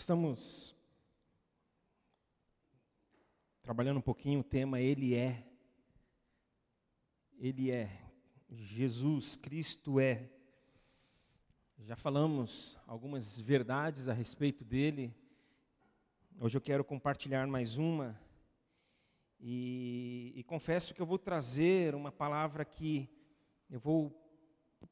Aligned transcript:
Estamos 0.00 0.76
trabalhando 3.60 3.96
um 3.96 4.00
pouquinho 4.00 4.40
o 4.40 4.44
tema 4.44 4.80
Ele 4.80 5.16
é. 5.16 5.44
Ele 7.36 7.72
é. 7.72 7.90
Jesus 8.48 9.34
Cristo 9.34 9.98
é. 9.98 10.30
Já 11.80 11.96
falamos 11.96 12.78
algumas 12.86 13.40
verdades 13.40 14.08
a 14.08 14.12
respeito 14.12 14.64
dele. 14.64 15.12
Hoje 16.40 16.56
eu 16.56 16.62
quero 16.62 16.84
compartilhar 16.84 17.48
mais 17.48 17.76
uma. 17.76 18.18
E, 19.40 20.32
e 20.36 20.44
confesso 20.44 20.94
que 20.94 21.02
eu 21.02 21.06
vou 21.06 21.18
trazer 21.18 21.96
uma 21.96 22.12
palavra 22.12 22.64
que 22.64 23.10
eu 23.68 23.80
vou 23.80 24.16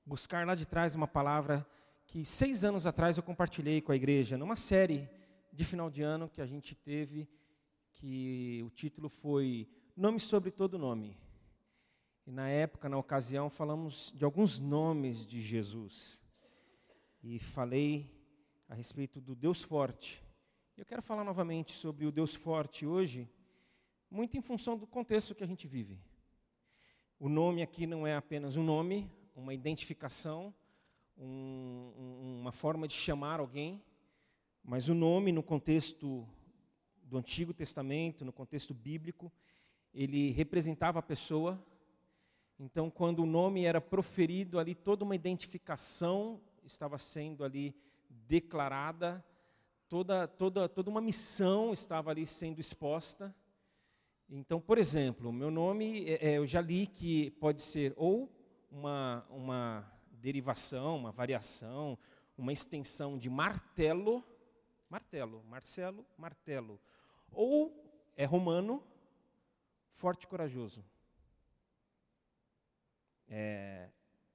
buscar 0.05 0.45
lá 0.45 0.57
de 0.57 0.67
trás 0.67 0.97
uma 0.97 1.07
palavra 1.07 1.65
que 2.07 2.25
seis 2.25 2.65
anos 2.65 2.87
atrás 2.87 3.17
eu 3.17 3.23
compartilhei 3.23 3.81
com 3.81 3.93
a 3.93 3.97
igreja, 3.97 4.39
numa 4.39 4.57
série 4.57 5.09
de 5.53 5.65
final 5.65 5.91
de 5.91 6.03
ano 6.03 6.29
que 6.29 6.41
a 6.41 6.47
gente 6.47 6.75
teve, 6.75 7.29
que 7.91 8.63
o 8.65 8.71
título 8.71 9.09
foi 9.09 9.69
Nome 9.97 10.21
sobre 10.21 10.51
todo 10.51 10.79
nome. 10.79 11.17
E 12.27 12.31
na 12.31 12.49
época, 12.49 12.89
na 12.89 12.99
ocasião, 12.99 13.49
falamos 13.49 14.13
de 14.15 14.25
alguns 14.25 14.59
nomes 14.59 15.27
de 15.27 15.41
Jesus. 15.41 16.21
E 17.23 17.39
falei 17.39 18.13
a 18.69 18.75
respeito 18.75 19.21
do 19.21 19.35
Deus 19.35 19.63
forte. 19.63 20.23
Eu 20.77 20.85
quero 20.85 21.01
falar 21.01 21.25
novamente 21.25 21.73
sobre 21.73 22.05
o 22.05 22.13
Deus 22.13 22.35
forte 22.35 22.85
hoje, 22.85 23.29
muito 24.11 24.37
em 24.37 24.43
função 24.43 24.77
do 24.77 24.87
contexto 24.87 25.35
que 25.35 25.43
a 25.43 25.47
gente 25.47 25.67
vive. 25.67 25.99
O 27.19 27.29
nome 27.29 27.63
aqui 27.63 27.87
não 27.87 28.07
é 28.07 28.15
apenas 28.15 28.57
um 28.57 28.63
nome, 28.63 29.11
uma 29.35 29.55
identificação, 29.55 30.55
um, 31.19 32.41
uma 32.41 32.53
forma 32.53 32.87
de 32.87 32.95
chamar 32.95 33.41
alguém, 33.41 33.83
mas 34.63 34.89
o 34.89 34.95
nome 34.95 35.33
no 35.33 35.43
contexto 35.43 36.27
do 37.03 37.17
Antigo 37.17 37.55
Testamento, 37.55 38.25
no 38.25 38.33
contexto 38.33 38.75
bíblico, 38.75 39.33
ele 39.95 40.31
representava 40.33 40.99
a 40.99 41.03
pessoa. 41.03 41.63
Então, 42.59 42.91
quando 42.91 43.21
o 43.21 43.27
nome 43.27 43.65
era 43.65 43.81
proferido 43.81 44.59
ali, 44.59 44.75
toda 44.75 45.05
uma 45.05 45.15
identificação 45.15 46.41
estava 46.65 46.99
sendo 46.99 47.45
ali 47.45 47.75
declarada, 48.11 49.25
toda, 49.89 50.27
toda, 50.27 50.69
toda 50.69 50.91
uma 50.91 51.01
missão 51.01 51.73
estava 51.73 52.11
ali 52.11 52.27
sendo 52.27 52.61
exposta. 52.61 53.35
Então, 54.29 54.61
por 54.61 54.79
exemplo, 54.79 55.33
meu 55.33 55.51
nome, 55.51 56.09
é, 56.09 56.33
é 56.33 56.39
eu 56.39 56.47
já 56.47 56.61
li 56.61 56.87
que 56.87 57.31
pode 57.33 57.63
ser 57.63 57.95
ou 57.97 58.29
uma, 58.71 59.25
uma 59.31 59.96
derivação, 60.21 60.97
uma 60.97 61.13
variação, 61.13 61.99
uma 62.37 62.53
extensão 62.53 63.17
de 63.17 63.31
martelo, 63.31 64.25
martelo, 64.89 65.43
Marcelo, 65.45 66.07
martelo. 66.17 66.81
Ou 67.33 67.85
é 68.17 68.25
romano, 68.25 68.83
forte 69.91 70.25
e 70.25 70.27
corajoso. 70.27 70.85
É, 73.29 73.89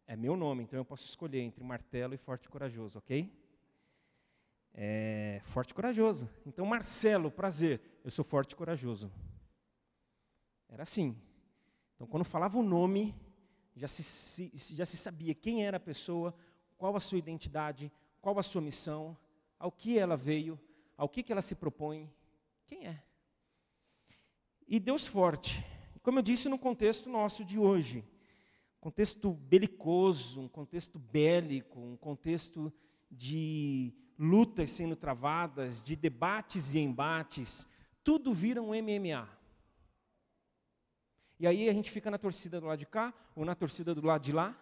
é 0.08 0.16
meu 0.16 0.36
nome, 0.36 0.64
então 0.64 0.78
eu 0.78 0.86
posso 0.86 1.06
escolher 1.06 1.40
entre 1.40 1.64
martelo 1.64 2.14
e 2.14 2.18
forte 2.18 2.46
e 2.46 2.50
corajoso, 2.50 3.00
ok? 3.00 3.32
É, 4.74 5.42
forte 5.46 5.72
e 5.72 5.74
corajoso. 5.74 6.30
Então, 6.46 6.66
Marcelo, 6.66 7.30
prazer, 7.30 7.82
eu 8.04 8.12
sou 8.12 8.24
forte 8.24 8.54
e 8.54 8.56
corajoso. 8.56 9.12
Era 10.70 10.84
assim. 10.84 11.18
Então, 11.96 12.08
quando 12.08 12.24
falava 12.24 12.58
o 12.58 12.64
nome, 12.64 13.14
já 13.76 13.88
se, 13.88 14.52
já 14.54 14.86
se 14.86 14.98
sabia 14.98 15.34
quem 15.34 15.66
era 15.66 15.78
a 15.78 15.80
pessoa, 15.80 16.34
qual 16.78 16.96
a 16.96 17.00
sua 17.00 17.18
identidade, 17.18 17.92
qual 18.22 18.38
a 18.38 18.44
sua 18.44 18.62
missão, 18.62 19.18
ao 19.58 19.72
que 19.72 19.98
ela 19.98 20.18
veio, 20.18 20.60
ao 20.98 21.08
que, 21.08 21.24
que 21.24 21.32
ela 21.32 21.42
se 21.42 21.56
propõe, 21.56 22.12
quem 22.66 22.88
é. 22.88 23.02
E 24.68 24.80
Deus 24.80 25.08
forte, 25.08 25.66
como 26.02 26.20
eu 26.20 26.24
disse 26.24 26.50
no 26.50 26.58
contexto 26.58 27.10
nosso 27.10 27.44
de 27.44 27.60
hoje, 27.60 28.04
contexto 28.80 29.34
belicoso, 29.34 30.42
um 30.42 30.48
contexto 30.48 30.98
bélico, 30.98 31.80
um 31.80 31.96
contexto 31.96 32.74
de 33.10 33.94
lutas 34.18 34.70
sendo 34.70 34.96
travadas, 34.96 35.84
de 35.84 35.96
debates 35.96 36.74
e 36.74 36.80
embates, 36.80 37.68
tudo 38.04 38.34
vira 38.34 38.62
um 38.62 38.70
MMA. 38.70 39.30
E 41.42 41.48
aí 41.48 41.68
a 41.68 41.74
gente 41.74 41.90
fica 41.90 42.12
na 42.12 42.20
torcida 42.20 42.62
do 42.62 42.68
lado 42.68 42.78
de 42.78 42.86
cá 42.86 43.12
ou 43.36 43.44
na 43.44 43.56
torcida 43.56 43.96
do 43.96 44.06
lado 44.06 44.22
de 44.22 44.32
lá. 44.32 44.56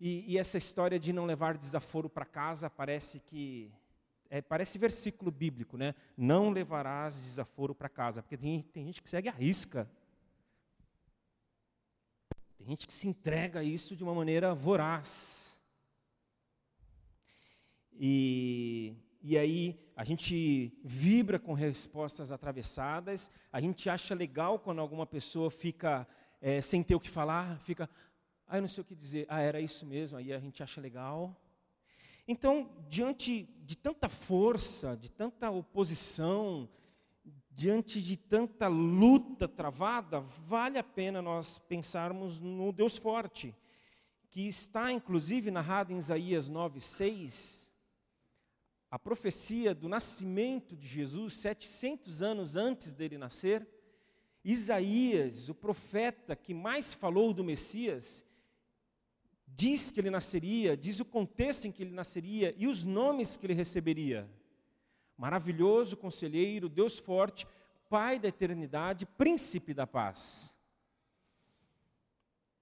E, 0.00 0.32
e 0.32 0.38
essa 0.38 0.56
história 0.56 0.96
de 0.96 1.12
não 1.12 1.26
levar 1.26 1.58
desaforo 1.58 2.08
para 2.08 2.24
casa 2.24 2.70
parece 2.70 3.18
que 3.18 3.68
é, 4.30 4.40
parece 4.40 4.78
versículo 4.78 5.32
bíblico, 5.32 5.76
né? 5.76 5.92
Não 6.16 6.50
levarás 6.50 7.20
desaforo 7.20 7.74
para 7.74 7.88
casa, 7.88 8.22
porque 8.22 8.36
tem, 8.36 8.62
tem 8.62 8.86
gente 8.86 9.02
que 9.02 9.10
segue 9.10 9.28
a 9.28 9.32
risca. 9.32 9.90
Tem 12.56 12.68
gente 12.68 12.86
que 12.86 12.94
se 12.94 13.08
entrega 13.08 13.58
a 13.58 13.64
isso 13.64 13.96
de 13.96 14.04
uma 14.04 14.14
maneira 14.14 14.54
voraz. 14.54 15.60
E 17.92 18.94
e 19.20 19.36
aí 19.36 19.78
a 19.96 20.04
gente 20.04 20.72
vibra 20.84 21.38
com 21.38 21.52
respostas 21.52 22.30
atravessadas, 22.30 23.30
a 23.52 23.60
gente 23.60 23.90
acha 23.90 24.14
legal 24.14 24.58
quando 24.58 24.80
alguma 24.80 25.06
pessoa 25.06 25.50
fica 25.50 26.06
é, 26.40 26.60
sem 26.60 26.82
ter 26.82 26.94
o 26.94 27.00
que 27.00 27.10
falar, 27.10 27.58
fica, 27.60 27.90
ah, 28.46 28.58
eu 28.58 28.60
não 28.60 28.68
sei 28.68 28.82
o 28.82 28.84
que 28.84 28.94
dizer, 28.94 29.26
ah, 29.28 29.40
era 29.40 29.60
isso 29.60 29.84
mesmo, 29.84 30.18
aí 30.18 30.32
a 30.32 30.38
gente 30.38 30.62
acha 30.62 30.80
legal. 30.80 31.36
Então, 32.26 32.70
diante 32.88 33.44
de 33.64 33.76
tanta 33.76 34.08
força, 34.08 34.96
de 34.96 35.10
tanta 35.10 35.50
oposição, 35.50 36.68
diante 37.50 38.00
de 38.00 38.16
tanta 38.16 38.68
luta 38.68 39.48
travada, 39.48 40.20
vale 40.20 40.78
a 40.78 40.84
pena 40.84 41.20
nós 41.20 41.58
pensarmos 41.58 42.38
no 42.38 42.70
Deus 42.72 42.96
forte, 42.96 43.52
que 44.30 44.46
está 44.46 44.92
inclusive 44.92 45.50
narrado 45.50 45.92
em 45.92 45.96
Isaías 45.96 46.48
9, 46.48 46.80
6, 46.80 47.67
a 48.90 48.98
profecia 48.98 49.74
do 49.74 49.88
nascimento 49.88 50.76
de 50.76 50.86
Jesus, 50.86 51.34
700 51.34 52.22
anos 52.22 52.56
antes 52.56 52.92
dele 52.92 53.18
nascer, 53.18 53.66
Isaías, 54.44 55.48
o 55.48 55.54
profeta 55.54 56.34
que 56.34 56.54
mais 56.54 56.94
falou 56.94 57.34
do 57.34 57.44
Messias, 57.44 58.24
diz 59.46 59.90
que 59.90 60.00
ele 60.00 60.10
nasceria, 60.10 60.76
diz 60.76 61.00
o 61.00 61.04
contexto 61.04 61.66
em 61.66 61.72
que 61.72 61.82
ele 61.82 61.90
nasceria 61.90 62.54
e 62.56 62.66
os 62.66 62.84
nomes 62.84 63.36
que 63.36 63.46
ele 63.46 63.54
receberia. 63.54 64.28
Maravilhoso 65.16 65.96
conselheiro, 65.96 66.68
Deus 66.68 66.98
forte, 66.98 67.46
Pai 67.90 68.18
da 68.18 68.28
eternidade, 68.28 69.06
príncipe 69.06 69.72
da 69.72 69.86
paz. 69.86 70.54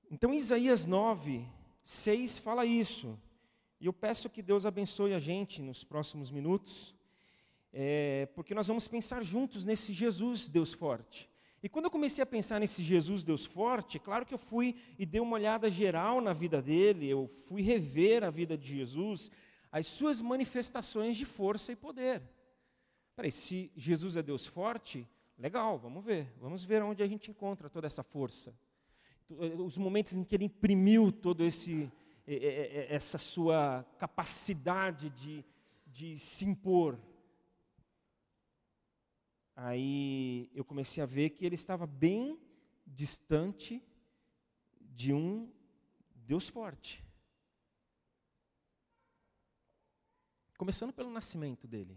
Então, 0.09 0.33
Isaías 0.33 0.87
9, 0.87 1.45
6 1.83 2.39
fala 2.39 2.65
isso. 2.65 3.19
E 3.81 3.87
eu 3.87 3.93
peço 3.93 4.31
que 4.31 4.43
Deus 4.43 4.65
abençoe 4.65 5.13
a 5.13 5.19
gente 5.19 5.61
nos 5.61 5.85
próximos 5.85 6.31
minutos, 6.31 6.95
é, 7.73 8.27
porque 8.35 8.55
nós 8.55 8.69
vamos 8.69 8.89
pensar 8.89 9.23
juntos 9.23 9.65
nesse 9.65 9.93
Jesus, 9.93 10.49
Deus 10.49 10.73
forte. 10.73 11.29
E 11.63 11.69
quando 11.69 11.87
eu 11.87 11.91
comecei 11.91 12.23
a 12.23 12.27
pensar 12.27 12.59
nesse 12.59 12.83
Jesus, 12.83 13.23
Deus 13.23 13.45
forte, 13.45 13.97
é 13.97 14.01
claro 14.01 14.25
que 14.25 14.33
eu 14.33 14.39
fui 14.39 14.77
e 14.99 15.05
dei 15.05 15.21
uma 15.21 15.35
olhada 15.35 15.71
geral 15.71 16.21
na 16.21 16.33
vida 16.33 16.63
dele, 16.63 17.09
eu 17.09 17.27
fui 17.49 17.61
rever 17.61 18.25
a 18.25 18.31
vida 18.31 18.57
de 18.57 18.67
Jesus, 18.67 19.31
as 19.71 19.87
suas 19.87 20.23
manifestações 20.23 21.17
de 21.17 21.25
força 21.25 21.73
e 21.73 21.77
poder. 21.77 22.23
Peraí, 23.15 23.33
se 23.33 23.71
Jesus 23.77 24.17
é 24.17 24.23
Deus 24.23 24.47
forte, 24.47 25.07
legal, 25.39 25.79
vamos 25.79 26.05
ver, 26.05 26.33
vamos 26.41 26.65
ver 26.65 26.83
onde 26.83 27.03
a 27.03 27.07
gente 27.07 27.31
encontra 27.31 27.69
toda 27.69 27.87
essa 27.87 28.03
força. 28.03 28.55
Os 29.59 29.77
momentos 29.77 30.13
em 30.13 30.23
que 30.23 30.35
ele 30.35 30.45
imprimiu 30.45 31.11
todo 31.11 31.45
esse 31.45 31.91
essa 32.27 33.19
sua 33.19 33.85
capacidade 33.99 35.11
de, 35.11 35.45
de 35.87 36.19
se 36.19 36.45
impor. 36.45 36.99
Aí 39.55 40.51
eu 40.53 40.65
comecei 40.65 41.03
a 41.03 41.07
ver 41.07 41.31
que 41.31 41.47
ele 41.47 41.55
estava 41.55 41.87
bem 41.87 42.39
distante 42.85 43.83
de 44.81 45.13
um 45.13 45.51
Deus 46.15 46.49
forte. 46.49 47.05
Começando 50.59 50.93
pelo 50.93 51.11
nascimento 51.11 51.69
dele. 51.69 51.97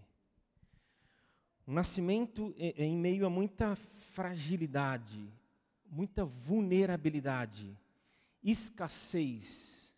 Um 1.65 1.73
nascimento 1.73 2.53
em 2.57 2.95
meio 2.97 3.25
a 3.25 3.29
muita 3.29 3.75
fragilidade, 3.75 5.31
muita 5.85 6.25
vulnerabilidade, 6.25 7.77
escassez 8.43 9.88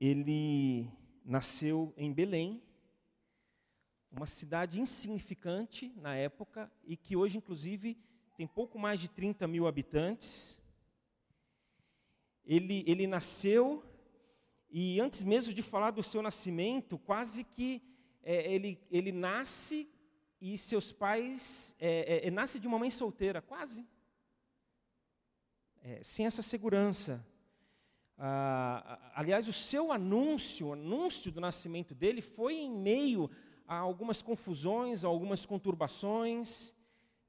ele 0.00 0.90
nasceu 1.24 1.92
em 1.96 2.12
Belém, 2.12 2.62
uma 4.10 4.26
cidade 4.26 4.80
insignificante 4.80 5.92
na 5.96 6.16
época 6.16 6.72
e 6.84 6.96
que 6.96 7.14
hoje, 7.14 7.36
inclusive, 7.36 7.96
tem 8.36 8.46
pouco 8.46 8.78
mais 8.78 8.98
de 8.98 9.08
30 9.08 9.46
mil 9.46 9.66
habitantes. 9.66 10.58
Ele, 12.44 12.82
ele 12.86 13.06
nasceu 13.06 13.84
E 14.72 15.00
antes 15.00 15.24
mesmo 15.24 15.52
de 15.52 15.62
falar 15.62 15.90
do 15.90 16.02
seu 16.02 16.22
nascimento, 16.22 16.96
quase 16.96 17.42
que 17.42 17.82
é, 18.22 18.52
ele, 18.52 18.80
ele 18.88 19.10
nasce 19.10 19.90
e 20.40 20.56
seus 20.56 20.92
pais. 20.92 21.74
É, 21.78 22.24
é, 22.24 22.28
é 22.28 22.30
nasce 22.30 22.60
de 22.60 22.68
uma 22.68 22.78
mãe 22.78 22.90
solteira, 22.90 23.42
quase. 23.42 23.84
É, 25.82 26.02
sem 26.04 26.24
essa 26.24 26.40
segurança. 26.40 27.26
Ah, 28.22 29.12
aliás, 29.14 29.48
o 29.48 29.52
seu 29.52 29.90
anúncio, 29.90 30.66
o 30.66 30.72
anúncio 30.74 31.32
do 31.32 31.40
nascimento 31.40 31.94
dele 31.94 32.20
foi 32.20 32.54
em 32.54 32.70
meio 32.70 33.30
a 33.66 33.76
algumas 33.76 34.20
confusões, 34.20 35.06
a 35.06 35.08
algumas 35.08 35.46
conturbações. 35.46 36.74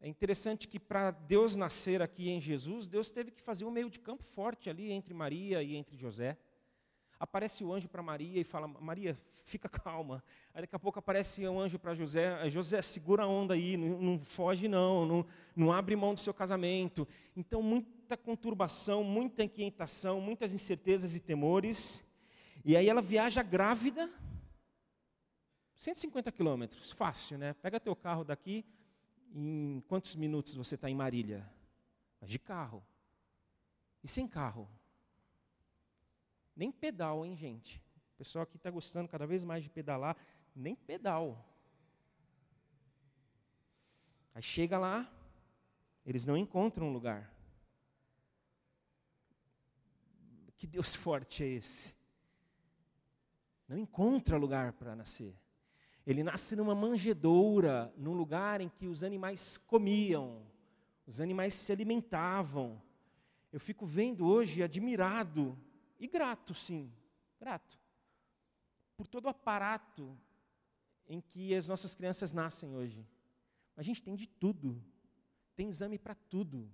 É 0.01 0.07
interessante 0.09 0.67
que 0.67 0.77
para 0.77 1.11
Deus 1.11 1.55
nascer 1.55 2.01
aqui 2.01 2.29
em 2.29 2.41
Jesus, 2.41 2.89
Deus 2.89 3.09
teve 3.09 3.31
que 3.31 3.41
fazer 3.41 3.63
um 3.63 3.71
meio 3.71 3.89
de 3.89 4.01
campo 4.01 4.23
forte 4.23 4.69
ali 4.69 4.91
entre 4.91 5.13
Maria 5.13 5.63
e 5.63 5.77
entre 5.77 5.95
José. 5.95 6.37
Aparece 7.17 7.63
o 7.63 7.71
anjo 7.71 7.87
para 7.87 8.03
Maria 8.03 8.41
e 8.41 8.43
fala: 8.43 8.67
Maria, 8.67 9.17
fica 9.51 9.67
calma. 9.69 10.23
Aí 10.53 10.61
daqui 10.61 10.75
a 10.75 10.79
pouco 10.79 10.99
aparece 10.99 11.47
um 11.47 11.59
anjo 11.59 11.77
para 11.77 11.93
José: 11.93 12.49
José, 12.49 12.81
segura 12.81 13.23
a 13.23 13.27
onda 13.27 13.53
aí, 13.53 13.75
não, 13.75 14.01
não 14.01 14.19
foge 14.19 14.67
não, 14.67 15.05
não, 15.05 15.25
não 15.55 15.71
abre 15.71 15.95
mão 15.95 16.13
do 16.13 16.19
seu 16.19 16.33
casamento. 16.33 17.07
Então, 17.35 17.61
muita 17.61 18.17
conturbação, 18.17 19.03
muita 19.03 19.43
inquietação, 19.43 20.21
muitas 20.21 20.53
incertezas 20.53 21.15
e 21.15 21.19
temores. 21.19 22.03
E 22.63 22.77
aí 22.77 22.87
ela 22.87 23.01
viaja 23.01 23.41
grávida, 23.41 24.09
150 25.75 26.31
quilômetros, 26.31 26.91
fácil, 26.91 27.37
né? 27.37 27.53
Pega 27.53 27.79
teu 27.79 27.95
carro 27.95 28.23
daqui, 28.23 28.63
em 29.33 29.83
quantos 29.87 30.15
minutos 30.15 30.53
você 30.53 30.75
está 30.75 30.89
em 30.89 30.95
Marília? 30.95 31.49
Mas 32.19 32.29
de 32.29 32.37
carro. 32.37 32.83
E 34.03 34.07
sem 34.07 34.27
carro? 34.27 34.69
Nem 36.55 36.71
pedal, 36.71 37.25
hein, 37.25 37.35
gente? 37.35 37.81
Pessoal 38.21 38.43
aqui 38.43 38.55
está 38.55 38.69
gostando 38.69 39.09
cada 39.09 39.25
vez 39.25 39.43
mais 39.43 39.63
de 39.63 39.69
pedalar, 39.71 40.15
nem 40.55 40.75
pedal. 40.75 41.43
Aí 44.35 44.43
chega 44.43 44.77
lá, 44.77 45.11
eles 46.05 46.23
não 46.27 46.37
encontram 46.37 46.85
um 46.85 46.93
lugar. 46.93 47.33
Que 50.55 50.67
Deus 50.67 50.93
forte 50.95 51.43
é 51.43 51.47
esse? 51.47 51.95
Não 53.67 53.75
encontra 53.75 54.37
lugar 54.37 54.73
para 54.73 54.95
nascer. 54.95 55.35
Ele 56.05 56.21
nasce 56.21 56.55
numa 56.55 56.75
manjedoura, 56.75 57.91
num 57.97 58.13
lugar 58.13 58.61
em 58.61 58.69
que 58.69 58.85
os 58.85 59.03
animais 59.03 59.57
comiam, 59.57 60.45
os 61.07 61.19
animais 61.19 61.55
se 61.55 61.71
alimentavam. 61.71 62.79
Eu 63.51 63.59
fico 63.59 63.83
vendo 63.83 64.27
hoje 64.27 64.61
admirado 64.61 65.57
e 65.99 66.07
grato, 66.07 66.53
sim, 66.53 66.93
grato, 67.39 67.80
por 69.01 69.07
todo 69.07 69.25
o 69.25 69.29
aparato 69.29 70.15
em 71.09 71.19
que 71.19 71.55
as 71.55 71.67
nossas 71.67 71.95
crianças 71.95 72.33
nascem 72.33 72.75
hoje. 72.75 73.03
A 73.75 73.81
gente 73.81 73.99
tem 73.99 74.15
de 74.15 74.27
tudo, 74.27 74.79
tem 75.55 75.67
exame 75.69 75.97
para 75.97 76.13
tudo. 76.13 76.71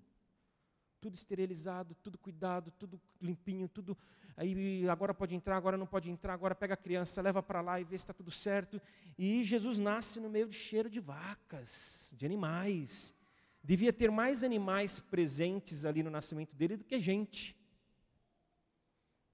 Tudo 0.99 1.15
esterilizado, 1.15 1.95
tudo 2.03 2.17
cuidado, 2.17 2.69
tudo 2.71 2.99
limpinho, 3.21 3.69
tudo. 3.69 3.97
Aí 4.35 4.85
agora 4.89 5.13
pode 5.13 5.35
entrar, 5.35 5.55
agora 5.55 5.77
não 5.77 5.87
pode 5.87 6.11
entrar, 6.11 6.33
agora 6.33 6.53
pega 6.53 6.73
a 6.73 6.77
criança, 6.77 7.21
leva 7.21 7.41
para 7.41 7.61
lá 7.61 7.79
e 7.79 7.85
vê 7.85 7.97
se 7.97 8.03
está 8.03 8.13
tudo 8.13 8.29
certo. 8.29 8.81
E 9.17 9.41
Jesus 9.45 9.79
nasce 9.79 10.19
no 10.19 10.29
meio 10.29 10.49
de 10.49 10.55
cheiro 10.57 10.89
de 10.89 10.99
vacas, 10.99 12.13
de 12.17 12.25
animais. 12.25 13.15
Devia 13.63 13.93
ter 13.93 14.11
mais 14.11 14.43
animais 14.43 14.99
presentes 14.99 15.85
ali 15.85 16.03
no 16.03 16.09
nascimento 16.09 16.53
dele 16.57 16.75
do 16.75 16.83
que 16.83 16.99
gente. 16.99 17.56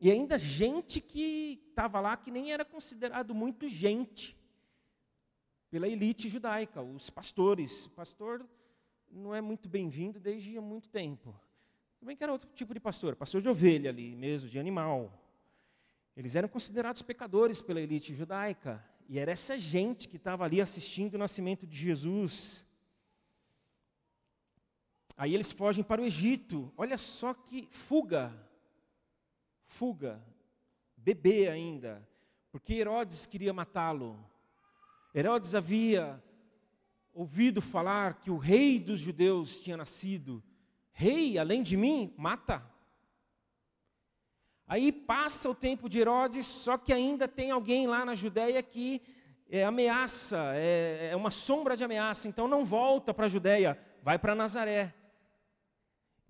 E 0.04 0.12
ainda 0.12 0.38
gente 0.38 1.00
que 1.00 1.64
estava 1.70 2.02
lá 2.02 2.18
que 2.18 2.30
nem 2.30 2.52
era 2.52 2.66
considerado 2.66 3.34
muito 3.34 3.70
gente 3.70 4.38
pela 5.72 5.88
elite 5.88 6.28
judaica, 6.28 6.82
os 6.82 7.10
pastores. 7.10 7.88
Pastor 7.88 8.46
não 9.10 9.34
é 9.34 9.40
muito 9.40 9.70
bem-vindo 9.70 10.20
desde 10.20 10.58
há 10.58 10.62
muito 10.62 10.90
tempo. 10.90 11.34
Também 12.02 12.18
que 12.18 12.24
era 12.26 12.34
outro 12.34 12.50
tipo 12.54 12.74
de 12.74 12.82
pastor, 12.82 13.16
pastor 13.16 13.42
de 13.42 13.48
ovelha 13.48 13.92
ali 13.92 14.14
mesmo, 14.14 14.50
de 14.50 14.60
animal. 14.60 15.10
Eles 16.18 16.36
eram 16.36 16.50
considerados 16.50 17.02
pecadores 17.02 17.62
pela 17.62 17.80
elite 17.80 18.14
judaica. 18.14 18.86
E 19.08 19.18
era 19.18 19.32
essa 19.32 19.58
gente 19.58 20.10
que 20.10 20.18
estava 20.18 20.44
ali 20.44 20.60
assistindo 20.60 21.16
o 21.16 21.18
nascimento 21.18 21.66
de 21.66 21.78
Jesus. 21.78 22.66
Aí 25.16 25.34
eles 25.34 25.54
fogem 25.54 25.82
para 25.82 26.02
o 26.02 26.06
Egito. 26.06 26.74
Olha 26.76 26.98
só 26.98 27.34
que 27.34 27.70
fuga 27.72 28.38
fuga, 29.74 30.24
bebê 30.96 31.50
ainda, 31.50 32.08
porque 32.52 32.76
Herodes 32.76 33.26
queria 33.26 33.52
matá-lo. 33.52 34.24
Herodes 35.16 35.56
havia 35.56 36.24
ouvido 37.12 37.60
falar 37.60 38.20
que 38.20 38.30
o 38.30 38.38
rei 38.38 38.80
dos 38.80 39.00
judeus 39.00 39.60
tinha 39.60 39.76
nascido. 39.76 40.44
Rei, 40.92 41.40
além 41.40 41.64
de 41.64 41.76
mim, 41.76 42.14
mata. 42.16 42.64
Aí 44.68 44.92
passa 44.92 45.50
o 45.50 45.56
tempo 45.56 45.90
de 45.90 46.00
Herodes, 46.00 46.46
só 46.46 46.78
que 46.78 46.94
ainda 46.94 47.28
tem 47.28 47.50
alguém 47.50 47.88
lá 47.88 48.06
na 48.06 48.14
Judéia 48.14 48.62
que 48.62 49.02
é, 49.50 49.64
ameaça, 49.64 50.52
é, 50.54 51.10
é 51.12 51.16
uma 51.16 51.32
sombra 51.32 51.76
de 51.76 51.84
ameaça, 51.84 52.28
então 52.28 52.48
não 52.48 52.64
volta 52.64 53.12
para 53.12 53.26
a 53.26 53.30
Judéia, 53.30 53.80
vai 54.04 54.20
para 54.20 54.36
Nazaré. 54.36 54.94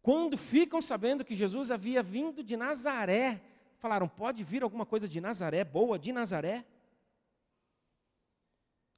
Quando 0.03 0.38
ficam 0.38 0.81
sabendo 0.81 1.23
que 1.23 1.33
Jesus 1.33 1.71
havia 1.71 2.03
vindo 2.03 2.44
de 2.44 2.57
Nazaré, 2.57 3.41
falaram: 3.77 4.07
pode 4.07 4.44
vir 4.44 4.61
alguma 4.61 4.85
coisa 4.85 5.07
de 5.07 5.21
Nazaré, 5.21 5.63
boa 5.63 5.97
de 5.97 6.11
Nazaré? 6.11 6.65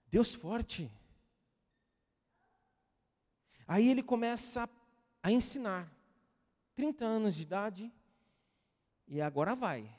Deus 0.08 0.34
forte. 0.34 0.92
Aí 3.68 3.88
ele 3.88 4.02
começa 4.02 4.68
a 5.22 5.32
ensinar. 5.32 5.92
30 6.74 7.06
anos 7.06 7.36
de 7.36 7.44
idade, 7.44 7.94
e 9.08 9.22
agora 9.22 9.56
vai. 9.56 9.90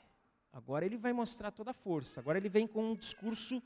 Agora 0.53 0.85
ele 0.85 0.97
vai 0.97 1.11
mostrar 1.11 1.51
toda 1.51 1.71
a 1.71 1.73
força. 1.73 2.19
Agora 2.19 2.37
ele 2.37 2.49
vem 2.49 2.67
com 2.67 2.91
um 2.91 2.95
discurso 2.95 3.63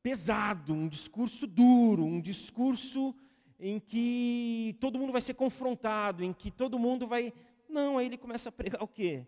pesado, 0.00 0.74
um 0.74 0.86
discurso 0.86 1.46
duro, 1.46 2.04
um 2.04 2.20
discurso 2.20 3.14
em 3.66 3.80
que 3.80 4.76
todo 4.78 4.98
mundo 4.98 5.10
vai 5.10 5.22
ser 5.22 5.32
confrontado, 5.32 6.22
em 6.22 6.34
que 6.34 6.50
todo 6.50 6.78
mundo 6.78 7.06
vai. 7.06 7.32
Não, 7.66 7.96
aí 7.96 8.04
ele 8.04 8.18
começa 8.18 8.50
a 8.50 8.52
pregar 8.52 8.82
o 8.82 8.86
quê? 8.86 9.26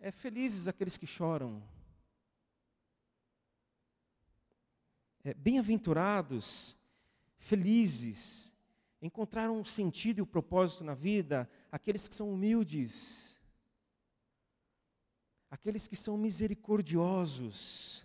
É 0.00 0.10
felizes 0.10 0.66
aqueles 0.66 0.96
que 0.96 1.06
choram. 1.06 1.62
É, 5.22 5.32
Bem-aventurados, 5.32 6.76
felizes, 7.36 8.52
encontraram 9.00 9.56
um 9.56 9.64
sentido 9.64 10.18
e 10.18 10.22
o 10.22 10.26
propósito 10.26 10.82
na 10.82 10.94
vida, 10.94 11.48
aqueles 11.70 12.08
que 12.08 12.16
são 12.16 12.32
humildes, 12.32 13.40
aqueles 15.48 15.86
que 15.86 15.94
são 15.94 16.16
misericordiosos, 16.16 18.04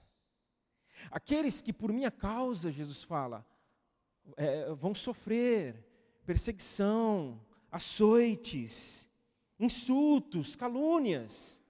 aqueles 1.10 1.64
que 1.64 1.74
por 1.74 1.92
minha 1.92 2.12
causa, 2.12 2.72
Jesus 2.72 3.02
fala, 3.02 3.44
é, 4.38 4.74
vão 4.74 4.94
sofrer 4.94 5.76
perseguição, 6.26 7.40
açoites, 7.72 9.10
insultos, 9.60 10.56
calúnias. 10.56 11.62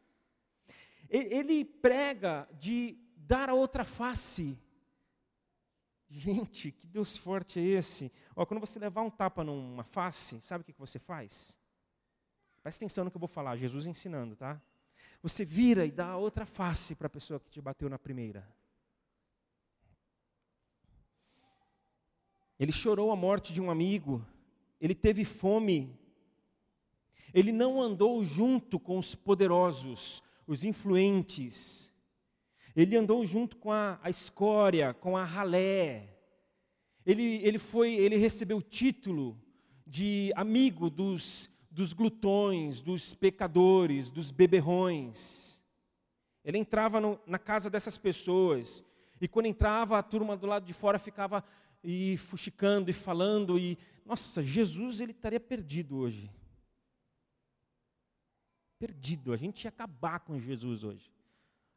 Ele 1.09 1.63
prega 1.63 2.47
de 2.53 2.97
dar 3.15 3.49
a 3.49 3.53
outra 3.53 3.85
face. 3.85 4.57
Gente, 6.09 6.71
que 6.71 6.87
Deus 6.87 7.17
forte 7.17 7.59
é 7.59 7.63
esse? 7.63 8.11
Ó, 8.35 8.45
quando 8.45 8.59
você 8.59 8.79
levar 8.79 9.01
um 9.01 9.09
tapa 9.09 9.43
numa 9.43 9.83
face, 9.83 10.39
sabe 10.41 10.61
o 10.61 10.65
que 10.65 10.73
você 10.77 10.99
faz? 10.99 11.59
Presta 12.61 12.83
atenção 12.83 13.03
no 13.03 13.11
que 13.11 13.17
eu 13.17 13.19
vou 13.19 13.27
falar, 13.27 13.57
Jesus 13.57 13.85
ensinando, 13.85 14.35
tá? 14.35 14.61
Você 15.21 15.43
vira 15.43 15.85
e 15.85 15.91
dá 15.91 16.07
a 16.07 16.17
outra 16.17 16.45
face 16.45 16.95
para 16.95 17.07
a 17.07 17.09
pessoa 17.09 17.39
que 17.39 17.49
te 17.49 17.61
bateu 17.61 17.89
na 17.89 17.97
primeira. 17.97 18.47
Ele 22.63 22.71
chorou 22.71 23.11
a 23.11 23.15
morte 23.17 23.51
de 23.51 23.59
um 23.59 23.69
amigo, 23.69 24.25
ele 24.79 24.95
teve 24.95 25.25
fome, 25.25 25.93
ele 27.33 27.51
não 27.51 27.81
andou 27.81 28.23
junto 28.23 28.79
com 28.79 28.97
os 28.97 29.13
poderosos, 29.13 30.23
os 30.47 30.63
influentes, 30.63 31.91
ele 32.73 32.95
andou 32.95 33.25
junto 33.25 33.57
com 33.57 33.69
a, 33.69 33.99
a 34.01 34.09
escória, 34.09 34.93
com 34.93 35.17
a 35.17 35.25
ralé. 35.25 36.15
Ele, 37.05 37.41
ele 37.43 37.59
foi, 37.59 37.95
ele 37.95 38.15
recebeu 38.15 38.59
o 38.59 38.61
título 38.61 39.37
de 39.85 40.31
amigo 40.33 40.89
dos, 40.89 41.49
dos 41.69 41.91
glutões, 41.91 42.79
dos 42.79 43.13
pecadores, 43.13 44.09
dos 44.09 44.31
beberrões. 44.31 45.61
Ele 46.45 46.59
entrava 46.59 47.01
no, 47.01 47.19
na 47.27 47.37
casa 47.37 47.69
dessas 47.69 47.97
pessoas, 47.97 48.85
e 49.19 49.27
quando 49.27 49.47
entrava, 49.47 49.97
a 49.97 50.03
turma 50.03 50.35
do 50.35 50.47
lado 50.47 50.65
de 50.65 50.73
fora 50.73 50.97
ficava 50.99 51.43
e 51.83 52.17
fuxicando 52.17 52.89
e 52.89 52.93
falando 52.93 53.59
e 53.59 53.77
nossa, 54.05 54.41
Jesus 54.41 54.99
ele 54.99 55.11
estaria 55.11 55.39
perdido 55.39 55.97
hoje. 55.97 56.31
Perdido, 58.77 59.31
a 59.31 59.37
gente 59.37 59.63
ia 59.63 59.69
acabar 59.69 60.19
com 60.19 60.37
Jesus 60.37 60.83
hoje. 60.83 61.11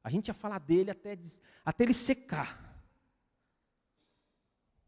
A 0.02 0.10
gente 0.10 0.28
ia 0.28 0.34
falar 0.34 0.58
dele 0.58 0.90
até, 0.90 1.16
até 1.64 1.84
ele 1.84 1.94
secar, 1.94 2.80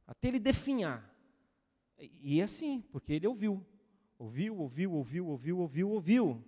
até 0.06 0.28
ele 0.28 0.38
definhar. 0.38 1.14
E 1.98 2.40
é 2.40 2.44
assim, 2.44 2.80
porque 2.80 3.12
ele 3.12 3.26
ouviu. 3.26 3.64
Ouviu, 4.18 4.56
ouviu, 4.58 4.92
ouviu, 4.92 5.28
ouviu, 5.28 5.58
ouviu, 5.58 5.90
ouviu. 5.90 6.44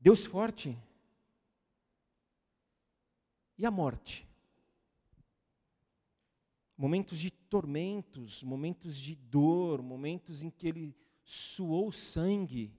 Deus 0.00 0.26
forte. 0.26 0.76
E 3.56 3.64
a 3.64 3.70
morte? 3.70 4.28
Momentos 6.76 7.18
de 7.18 7.30
tormentos, 7.30 8.42
momentos 8.42 8.96
de 8.96 9.14
dor, 9.14 9.80
momentos 9.80 10.42
em 10.42 10.50
que 10.50 10.66
ele 10.66 10.96
suou 11.22 11.92
sangue, 11.92 12.72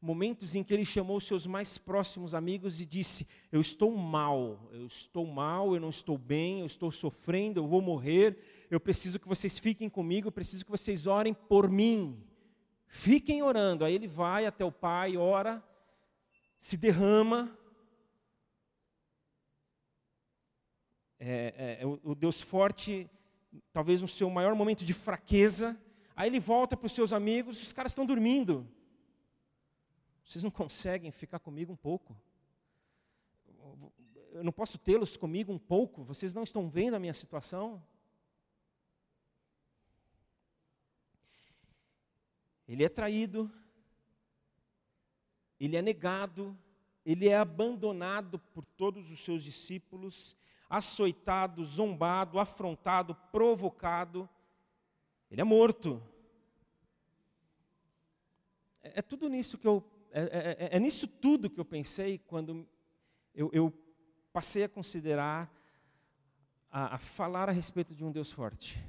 momentos 0.00 0.54
em 0.54 0.62
que 0.62 0.72
ele 0.72 0.84
chamou 0.84 1.20
seus 1.20 1.46
mais 1.46 1.76
próximos 1.76 2.34
amigos 2.34 2.80
e 2.80 2.86
disse: 2.86 3.26
Eu 3.52 3.60
estou 3.60 3.94
mal, 3.96 4.70
eu 4.72 4.86
estou 4.86 5.26
mal, 5.26 5.74
eu 5.74 5.80
não 5.80 5.90
estou 5.90 6.16
bem, 6.16 6.60
eu 6.60 6.66
estou 6.66 6.90
sofrendo, 6.90 7.60
eu 7.60 7.66
vou 7.66 7.82
morrer, 7.82 8.38
eu 8.70 8.80
preciso 8.80 9.18
que 9.18 9.28
vocês 9.28 9.58
fiquem 9.58 9.90
comigo, 9.90 10.28
eu 10.28 10.32
preciso 10.32 10.64
que 10.64 10.70
vocês 10.70 11.06
orem 11.06 11.34
por 11.34 11.68
mim. 11.68 12.24
Fiquem 12.86 13.42
orando. 13.42 13.84
Aí 13.84 13.94
ele 13.94 14.08
vai 14.08 14.46
até 14.46 14.64
o 14.64 14.72
pai, 14.72 15.16
ora, 15.16 15.62
se 16.56 16.76
derrama. 16.76 17.56
É, 21.18 21.78
é, 21.78 21.82
é 21.82 21.86
o, 21.86 22.00
o 22.02 22.14
Deus 22.14 22.40
forte, 22.40 23.08
talvez 23.72 24.00
no 24.02 24.08
seu 24.08 24.28
maior 24.30 24.54
momento 24.54 24.84
de 24.84 24.94
fraqueza, 24.94 25.78
Aí 26.20 26.28
ele 26.28 26.38
volta 26.38 26.76
para 26.76 26.84
os 26.84 26.92
seus 26.92 27.14
amigos, 27.14 27.62
os 27.62 27.72
caras 27.72 27.92
estão 27.92 28.04
dormindo. 28.04 28.68
Vocês 30.22 30.44
não 30.44 30.50
conseguem 30.50 31.10
ficar 31.10 31.38
comigo 31.38 31.72
um 31.72 31.76
pouco? 31.76 32.14
Eu 34.32 34.44
não 34.44 34.52
posso 34.52 34.76
tê-los 34.76 35.16
comigo 35.16 35.50
um 35.50 35.58
pouco? 35.58 36.04
Vocês 36.04 36.34
não 36.34 36.42
estão 36.42 36.68
vendo 36.68 36.92
a 36.92 36.98
minha 36.98 37.14
situação? 37.14 37.82
Ele 42.68 42.84
é 42.84 42.88
traído, 42.90 43.50
ele 45.58 45.74
é 45.74 45.80
negado, 45.80 46.54
ele 47.02 47.30
é 47.30 47.36
abandonado 47.38 48.38
por 48.38 48.66
todos 48.66 49.10
os 49.10 49.24
seus 49.24 49.42
discípulos, 49.42 50.36
açoitado, 50.70 51.64
zombado, 51.64 52.38
afrontado, 52.38 53.16
provocado. 53.32 54.30
Ele 55.28 55.40
é 55.40 55.44
morto. 55.44 56.00
É, 58.80 59.00
é 59.00 59.02
tudo 59.02 59.28
nisso 59.28 59.58
que 59.58 59.66
eu. 59.66 59.84
É, 60.12 60.20
é, 60.20 60.66
é, 60.74 60.76
é, 60.76 60.80
nisso 60.80 61.08
tudo 61.08 61.50
que 61.50 61.58
eu 61.58 61.64
pensei 61.64 62.18
quando 62.18 62.68
eu, 63.34 63.50
eu 63.52 63.72
passei 64.32 64.64
a 64.64 64.68
considerar, 64.68 65.52
a, 66.70 66.94
a 66.94 66.98
falar 66.98 67.48
a 67.48 67.52
respeito 67.52 67.94
de 67.94 68.04
um 68.04 68.12
Deus 68.12 68.30
forte. 68.30 68.80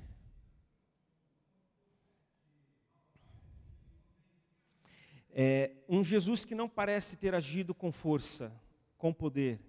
É, 5.33 5.71
um 5.88 6.03
Jesus 6.03 6.43
que 6.43 6.53
não 6.53 6.67
parece 6.67 7.15
ter 7.17 7.33
agido 7.33 7.73
com 7.73 7.91
força, 7.91 8.51
com 8.97 9.13
poder, 9.13 9.59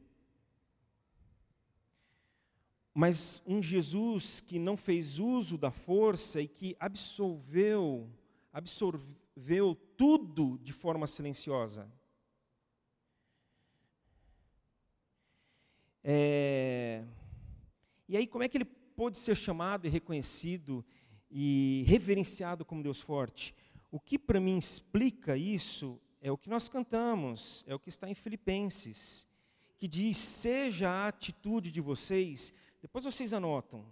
mas 2.94 3.42
um 3.46 3.62
Jesus 3.62 4.40
que 4.40 4.58
não 4.58 4.76
fez 4.76 5.18
uso 5.18 5.56
da 5.56 5.70
força 5.70 6.40
e 6.40 6.48
que 6.48 6.76
absolveu, 6.78 8.10
absorveu 8.52 9.74
tudo 9.96 10.58
de 10.58 10.72
forma 10.72 11.06
silenciosa. 11.06 11.90
É... 16.04 17.04
E 18.08 18.16
aí, 18.16 18.26
como 18.26 18.44
é 18.44 18.48
que 18.48 18.58
ele 18.58 18.64
pôde 18.64 19.16
ser 19.16 19.36
chamado 19.36 19.86
e 19.86 19.90
reconhecido 19.90 20.84
e 21.30 21.84
reverenciado 21.86 22.64
como 22.64 22.82
Deus 22.82 23.00
forte? 23.00 23.54
O 23.90 23.98
que 23.98 24.18
para 24.18 24.40
mim 24.40 24.58
explica 24.58 25.36
isso 25.36 25.98
é 26.20 26.30
o 26.30 26.36
que 26.36 26.50
nós 26.50 26.68
cantamos, 26.68 27.64
é 27.66 27.74
o 27.74 27.78
que 27.78 27.88
está 27.88 28.08
em 28.08 28.14
Filipenses, 28.14 29.26
que 29.78 29.88
diz: 29.88 30.16
Seja 30.16 30.90
a 30.90 31.08
atitude 31.08 31.72
de 31.72 31.80
vocês 31.80 32.52
depois 32.82 33.04
vocês 33.04 33.32
anotam. 33.32 33.86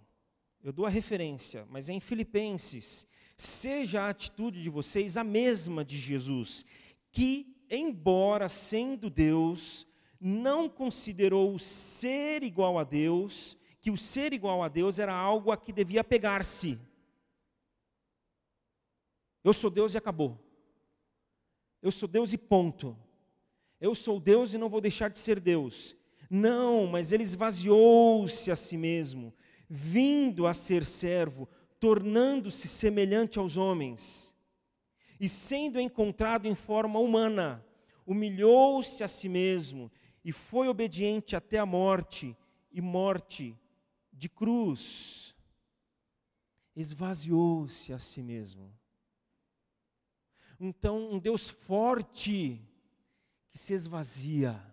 Eu 0.61 0.71
dou 0.71 0.85
a 0.85 0.89
referência, 0.89 1.65
mas 1.69 1.89
é 1.89 1.93
em 1.93 1.99
Filipenses. 1.99 3.07
Seja 3.35 4.01
a 4.01 4.09
atitude 4.09 4.61
de 4.61 4.69
vocês 4.69 5.17
a 5.17 5.23
mesma 5.23 5.83
de 5.83 5.97
Jesus, 5.97 6.63
que, 7.09 7.55
embora 7.69 8.47
sendo 8.47 9.09
Deus, 9.09 9.87
não 10.19 10.69
considerou 10.69 11.57
ser 11.57 12.43
igual 12.43 12.77
a 12.77 12.83
Deus, 12.83 13.57
que 13.79 13.89
o 13.89 13.97
ser 13.97 14.33
igual 14.33 14.61
a 14.61 14.67
Deus 14.67 14.99
era 14.99 15.13
algo 15.13 15.51
a 15.51 15.57
que 15.57 15.73
devia 15.73 16.03
pegar-se. 16.03 16.77
Eu 19.43 19.53
sou 19.53 19.71
Deus 19.71 19.95
e 19.95 19.97
acabou. 19.97 20.37
Eu 21.81 21.91
sou 21.91 22.07
Deus 22.07 22.31
e 22.33 22.37
ponto. 22.37 22.95
Eu 23.79 23.95
sou 23.95 24.19
Deus 24.19 24.53
e 24.53 24.59
não 24.59 24.69
vou 24.69 24.79
deixar 24.79 25.09
de 25.09 25.17
ser 25.17 25.39
Deus. 25.39 25.95
Não, 26.33 26.87
mas 26.87 27.11
ele 27.11 27.23
esvaziou-se 27.23 28.49
a 28.49 28.55
si 28.55 28.77
mesmo, 28.77 29.33
vindo 29.67 30.47
a 30.47 30.53
ser 30.53 30.85
servo, 30.85 31.45
tornando-se 31.77 32.69
semelhante 32.69 33.37
aos 33.37 33.57
homens. 33.57 34.33
E 35.19 35.27
sendo 35.27 35.77
encontrado 35.77 36.47
em 36.47 36.55
forma 36.55 36.99
humana, 36.99 37.61
humilhou-se 38.05 39.03
a 39.03 39.09
si 39.09 39.27
mesmo 39.27 39.91
e 40.23 40.31
foi 40.31 40.69
obediente 40.69 41.35
até 41.35 41.57
a 41.57 41.65
morte 41.65 42.33
e 42.71 42.79
morte 42.79 43.59
de 44.13 44.29
cruz. 44.29 45.35
Esvaziou-se 46.73 47.91
a 47.91 47.99
si 47.99 48.23
mesmo. 48.23 48.73
Então, 50.57 51.11
um 51.11 51.19
Deus 51.19 51.49
forte 51.49 52.61
que 53.49 53.57
se 53.57 53.73
esvazia 53.73 54.70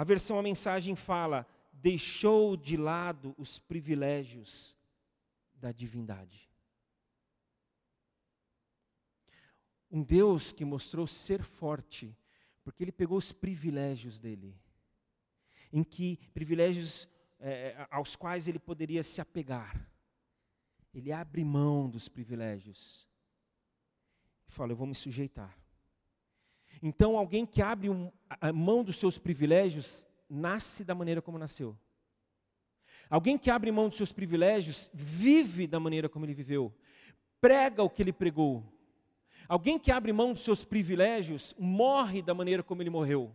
a 0.00 0.04
versão 0.04 0.38
a 0.38 0.42
mensagem 0.42 0.96
fala: 0.96 1.46
deixou 1.70 2.56
de 2.56 2.74
lado 2.74 3.34
os 3.36 3.58
privilégios 3.58 4.74
da 5.52 5.72
divindade. 5.72 6.50
Um 9.90 10.02
Deus 10.02 10.54
que 10.54 10.64
mostrou 10.64 11.06
ser 11.06 11.42
forte, 11.42 12.16
porque 12.64 12.82
ele 12.82 12.92
pegou 12.92 13.18
os 13.18 13.30
privilégios 13.30 14.18
dele, 14.18 14.58
em 15.70 15.84
que 15.84 16.16
privilégios 16.32 17.06
é, 17.38 17.86
aos 17.90 18.16
quais 18.16 18.48
ele 18.48 18.58
poderia 18.58 19.02
se 19.02 19.20
apegar. 19.20 19.86
Ele 20.94 21.12
abre 21.12 21.44
mão 21.44 21.90
dos 21.90 22.08
privilégios 22.08 23.06
e 24.48 24.50
fala: 24.50 24.72
Eu 24.72 24.76
vou 24.76 24.86
me 24.86 24.94
sujeitar. 24.94 25.59
Então, 26.82 27.16
alguém 27.16 27.44
que 27.44 27.60
abre 27.60 27.90
um, 27.90 28.10
a 28.28 28.52
mão 28.52 28.82
dos 28.82 28.96
seus 28.96 29.18
privilégios 29.18 30.06
nasce 30.28 30.84
da 30.84 30.94
maneira 30.94 31.20
como 31.20 31.38
nasceu. 31.38 31.76
Alguém 33.08 33.36
que 33.36 33.50
abre 33.50 33.72
mão 33.72 33.88
dos 33.88 33.96
seus 33.96 34.12
privilégios 34.12 34.88
vive 34.94 35.66
da 35.66 35.80
maneira 35.80 36.08
como 36.08 36.24
ele 36.24 36.32
viveu, 36.32 36.72
prega 37.40 37.82
o 37.82 37.90
que 37.90 38.02
ele 38.02 38.12
pregou. 38.12 38.64
Alguém 39.48 39.78
que 39.78 39.90
abre 39.90 40.12
mão 40.12 40.32
dos 40.32 40.44
seus 40.44 40.64
privilégios 40.64 41.54
morre 41.58 42.22
da 42.22 42.32
maneira 42.32 42.62
como 42.62 42.82
ele 42.82 42.90
morreu. 42.90 43.34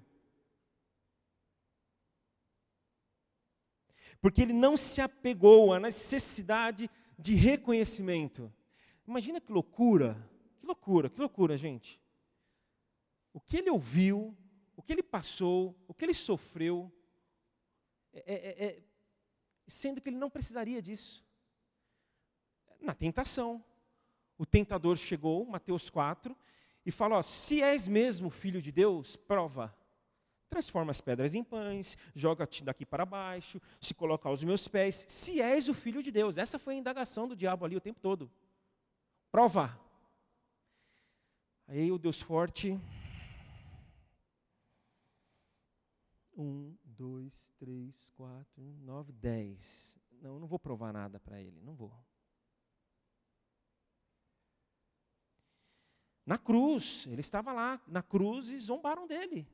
Porque 4.22 4.42
ele 4.42 4.54
não 4.54 4.78
se 4.78 5.02
apegou 5.02 5.74
à 5.74 5.80
necessidade 5.80 6.90
de 7.20 7.36
reconhecimento. 7.36 8.52
Imagina 9.06 9.42
que 9.42 9.52
loucura, 9.52 10.18
que 10.58 10.66
loucura, 10.66 11.10
que 11.10 11.20
loucura, 11.20 11.58
gente 11.58 12.00
o 13.36 13.42
que 13.42 13.58
ele 13.58 13.70
ouviu, 13.70 14.34
o 14.78 14.82
que 14.82 14.94
ele 14.94 15.04
passou, 15.04 15.78
o 15.90 15.94
que 15.94 16.06
ele 16.06 16.14
sofreu, 16.14 16.90
é, 18.14 18.34
é, 18.34 18.66
é, 18.66 18.84
sendo 19.68 20.00
que 20.00 20.08
ele 20.08 20.16
não 20.16 20.30
precisaria 20.30 20.82
disso. 20.82 21.22
Na 22.80 22.94
tentação, 22.94 23.62
o 24.38 24.46
tentador 24.46 24.96
chegou, 24.96 25.46
Mateus 25.46 25.90
4, 25.90 26.34
e 26.86 26.92
falou: 26.92 27.22
se 27.22 27.62
és 27.62 27.90
mesmo 27.90 28.30
filho 28.30 28.62
de 28.62 28.72
Deus, 28.72 29.18
prova. 29.18 29.76
Transforma 30.48 30.92
as 30.92 31.02
pedras 31.02 31.36
em 31.36 31.44
pães, 31.44 31.98
joga-te 32.14 32.64
daqui 32.64 32.86
para 32.86 33.06
baixo, 33.06 33.62
se 33.82 33.94
coloca 33.94 34.30
aos 34.30 34.46
meus 34.46 34.66
pés, 34.66 35.06
se 35.10 35.42
és 35.42 35.68
o 35.68 35.74
filho 35.74 36.02
de 36.02 36.10
Deus. 36.10 36.38
Essa 36.38 36.58
foi 36.58 36.76
a 36.76 36.78
indagação 36.78 37.28
do 37.28 37.36
diabo 37.36 37.66
ali 37.66 37.76
o 37.76 37.82
tempo 37.82 38.00
todo. 38.00 38.32
Prova. 39.30 39.78
Aí 41.68 41.92
o 41.92 41.98
Deus 41.98 42.22
forte 42.22 42.80
Um, 46.36 46.76
dois, 46.84 47.52
três, 47.58 48.12
quatro, 48.12 48.64
nove, 48.82 49.14
dez. 49.14 49.98
Não, 50.22 50.40
não 50.40 50.48
vou 50.48 50.60
provar 50.60 50.92
nada 50.92 51.20
para 51.20 51.42
ele, 51.42 51.62
não 51.62 51.74
vou. 51.74 51.94
Na 56.26 56.38
cruz, 56.38 57.06
ele 57.08 57.22
estava 57.22 57.54
lá 57.54 57.80
na 57.88 58.02
cruz 58.02 58.52
e 58.52 58.58
zombaram 58.58 59.06
dele. 59.06 59.48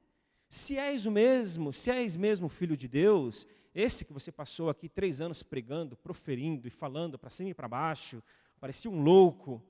Se 0.49 0.77
és 0.77 1.05
o 1.05 1.11
mesmo, 1.11 1.71
se 1.71 1.91
és 1.91 2.15
mesmo 2.15 2.49
filho 2.49 2.77
de 2.77 2.87
Deus, 2.87 3.45
esse 3.75 4.05
que 4.05 4.13
você 4.13 4.31
passou 4.31 4.69
aqui 4.69 4.89
três 4.89 5.21
anos 5.21 5.43
pregando, 5.43 5.95
proferindo 5.97 6.67
e 6.67 6.71
falando 6.71 7.19
para 7.19 7.29
cima 7.29 7.49
e 7.49 7.53
para 7.53 7.67
baixo, 7.67 8.23
parecia 8.59 8.89
um 8.89 9.03
louco, 9.03 9.61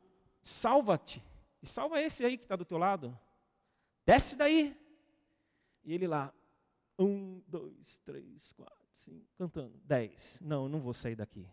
salva-te 0.42 1.24
e 1.62 1.68
salva 1.68 2.02
esse 2.02 2.26
aí 2.26 2.38
que 2.38 2.46
está 2.46 2.56
do 2.56 2.66
teu 2.66 2.78
lado. 2.78 3.18
Desce 4.06 4.36
daí. 4.36 4.76
E 5.84 5.94
ele 5.94 6.08
lá, 6.08 6.34
um, 7.02 7.42
dois, 7.48 8.00
três, 8.06 8.54
quatro, 8.54 8.88
cinco, 8.94 9.26
cantando, 9.38 9.80
dez. 9.84 10.40
Não, 10.42 10.70
não 10.70 10.80
vou 10.80 10.94
sair 10.94 11.16
daqui. 11.16 11.48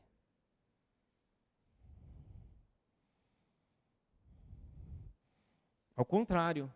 Ao 5.97 6.05
contrário, 6.05 6.73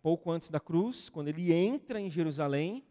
pouco 0.00 0.30
antes 0.30 0.48
da 0.48 0.58
cruz, 0.58 1.10
quando 1.10 1.28
ele 1.28 1.52
entra 1.52 2.00
em 2.00 2.08
Jerusalém, 2.08 2.82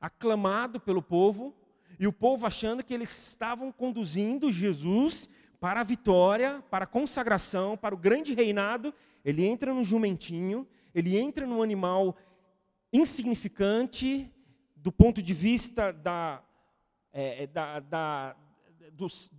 aclamado 0.00 0.78
pelo 0.78 1.00
povo, 1.00 1.54
e 1.98 2.06
o 2.06 2.12
povo 2.12 2.46
achando 2.46 2.82
que 2.82 2.92
eles 2.92 3.28
estavam 3.28 3.70
conduzindo 3.70 4.50
Jesus 4.50 5.28
para 5.60 5.80
a 5.80 5.84
vitória, 5.84 6.62
para 6.70 6.84
a 6.84 6.88
consagração, 6.88 7.76
para 7.76 7.94
o 7.94 7.98
grande 7.98 8.34
reinado, 8.34 8.92
ele 9.24 9.46
entra 9.46 9.72
no 9.72 9.84
jumentinho, 9.84 10.66
ele 10.94 11.16
entra 11.16 11.46
num 11.46 11.62
animal 11.62 12.16
insignificante 12.92 14.30
do 14.82 14.90
ponto 14.90 15.22
de 15.22 15.32
vista 15.32 15.92
da, 15.92 16.42
é, 17.12 17.46
da, 17.46 17.78
da, 17.78 18.36
dos, 18.92 19.30